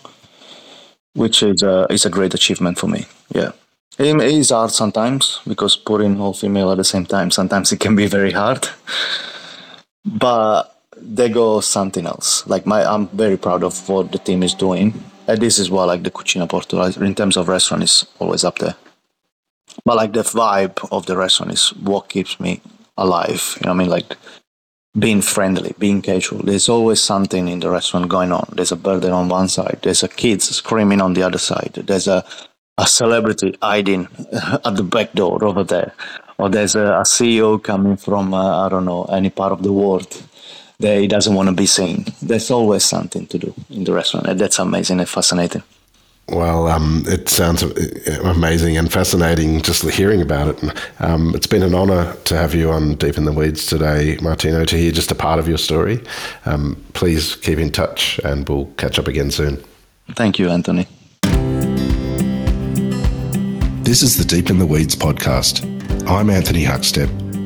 which 1.16 1.42
is, 1.42 1.64
uh, 1.64 1.88
is 1.90 2.06
a 2.06 2.12
great 2.12 2.36
achievement 2.36 2.78
for 2.78 2.88
me. 2.88 3.08
Yeah. 3.34 3.54
It 3.98 4.22
is 4.22 4.52
hard 4.52 4.70
sometimes 4.70 5.40
because 5.48 5.76
putting 5.76 6.22
all 6.22 6.34
female 6.34 6.72
at 6.72 6.78
the 6.78 6.84
same 6.84 7.08
time, 7.08 7.32
sometimes 7.32 7.72
it 7.72 7.80
can 7.80 7.96
be 7.96 8.06
very 8.06 8.32
hard. 8.32 8.68
But 10.06 10.76
they 10.96 11.30
go 11.30 11.60
something 11.60 12.06
else. 12.06 12.46
Like 12.46 12.68
my, 12.68 12.86
I'm 12.86 13.08
very 13.08 13.38
proud 13.38 13.64
of 13.64 13.90
what 13.90 14.12
the 14.12 14.20
team 14.20 14.44
is 14.44 14.54
doing. 14.54 14.94
And 15.28 15.42
this 15.42 15.58
is 15.58 15.72
why 15.72 15.86
like 15.86 16.04
the 16.04 16.12
Cucina 16.12 16.48
Porto 16.48 16.84
in 17.04 17.16
terms 17.16 17.36
of 17.36 17.48
restaurant 17.48 17.82
is 17.82 18.06
always 18.20 18.44
up 18.44 18.60
there 18.60 18.76
but 19.84 19.98
like 19.98 20.14
the 20.14 20.22
vibe 20.22 20.88
of 20.92 21.06
the 21.06 21.18
restaurant 21.18 21.54
is 21.54 21.70
what 21.70 22.10
keeps 22.10 22.40
me 22.40 22.62
alive. 22.98 23.58
You 23.60 23.66
know 23.66 23.72
what 23.72 23.76
I 23.76 23.84
mean? 23.84 23.90
Like 23.90 24.16
being 24.98 25.22
friendly, 25.22 25.74
being 25.78 26.02
casual. 26.02 26.40
There's 26.40 26.70
always 26.70 27.02
something 27.02 27.48
in 27.48 27.60
the 27.60 27.70
restaurant 27.70 28.08
going 28.08 28.32
on. 28.32 28.48
There's 28.54 28.72
a 28.72 28.78
birthday 28.78 29.12
on 29.12 29.30
one 29.30 29.50
side. 29.50 29.80
There's 29.82 30.04
a 30.04 30.08
kid 30.08 30.42
screaming 30.42 31.02
on 31.02 31.14
the 31.14 31.24
other 31.24 31.38
side. 31.38 31.74
There's 31.74 32.08
a, 32.08 32.24
a 32.78 32.88
celebrity 32.88 33.58
hiding 33.62 34.08
at 34.66 34.76
the 34.76 34.84
back 34.84 35.14
door 35.14 35.44
over 35.44 35.64
there. 35.64 35.94
Or 36.38 36.50
there's 36.50 36.76
a, 36.76 36.86
a 36.86 37.04
CEO 37.04 37.62
coming 37.62 37.98
from, 37.98 38.34
uh, 38.34 38.66
I 38.66 38.70
don't 38.70 38.86
know, 38.86 39.06
any 39.06 39.30
part 39.30 39.52
of 39.52 39.64
the 39.64 39.74
world 39.74 40.22
that 40.80 41.00
he 41.00 41.08
doesn't 41.08 41.34
want 41.34 41.50
to 41.50 41.56
be 41.56 41.66
seen. 41.66 42.06
There's 42.22 42.52
always 42.52 42.84
something 42.84 43.28
to 43.28 43.38
do 43.38 43.54
in 43.70 43.84
the 43.84 43.94
restaurant. 43.94 44.28
And 44.28 44.40
that's 44.40 44.60
amazing 44.60 45.00
and 45.00 45.10
fascinating. 45.10 45.64
Well, 46.30 46.68
um, 46.68 47.04
it 47.08 47.30
sounds 47.30 47.62
amazing 48.24 48.78
and 48.78 48.92
fascinating 48.92 49.62
just 49.62 49.84
hearing 49.92 50.22
about 50.22 50.48
it. 50.48 50.86
Um, 51.00 51.36
it's 51.36 51.46
been 51.46 51.62
an 51.62 51.76
honour 51.76 52.16
to 52.26 52.36
have 52.36 52.56
you 52.56 52.72
on 52.72 52.96
Deep 52.96 53.18
in 53.18 53.26
the 53.26 53.32
Weeds 53.32 53.68
today, 53.68 54.18
Martino, 54.22 54.66
to 54.66 54.76
hear 54.76 54.92
just 54.92 55.12
a 55.12 55.16
part 55.16 55.38
of 55.38 55.48
your 55.48 55.60
story. 55.60 56.04
Um, 56.46 56.84
please 56.94 57.36
keep 57.36 57.60
in 57.60 57.72
touch 57.72 58.20
and 58.24 58.48
we'll 58.50 58.66
catch 58.78 58.98
up 58.98 59.08
again 59.08 59.30
soon. 59.30 59.64
Thank 60.14 60.40
you, 60.40 60.50
Anthony. 60.50 60.88
This 63.84 64.02
is 64.02 64.18
the 64.18 64.26
Deep 64.26 64.50
in 64.50 64.58
the 64.58 64.66
Weeds 64.66 64.96
podcast. 64.96 65.64
I'm 66.10 66.32
Anthony 66.32 66.64
Huckstep 66.64 67.25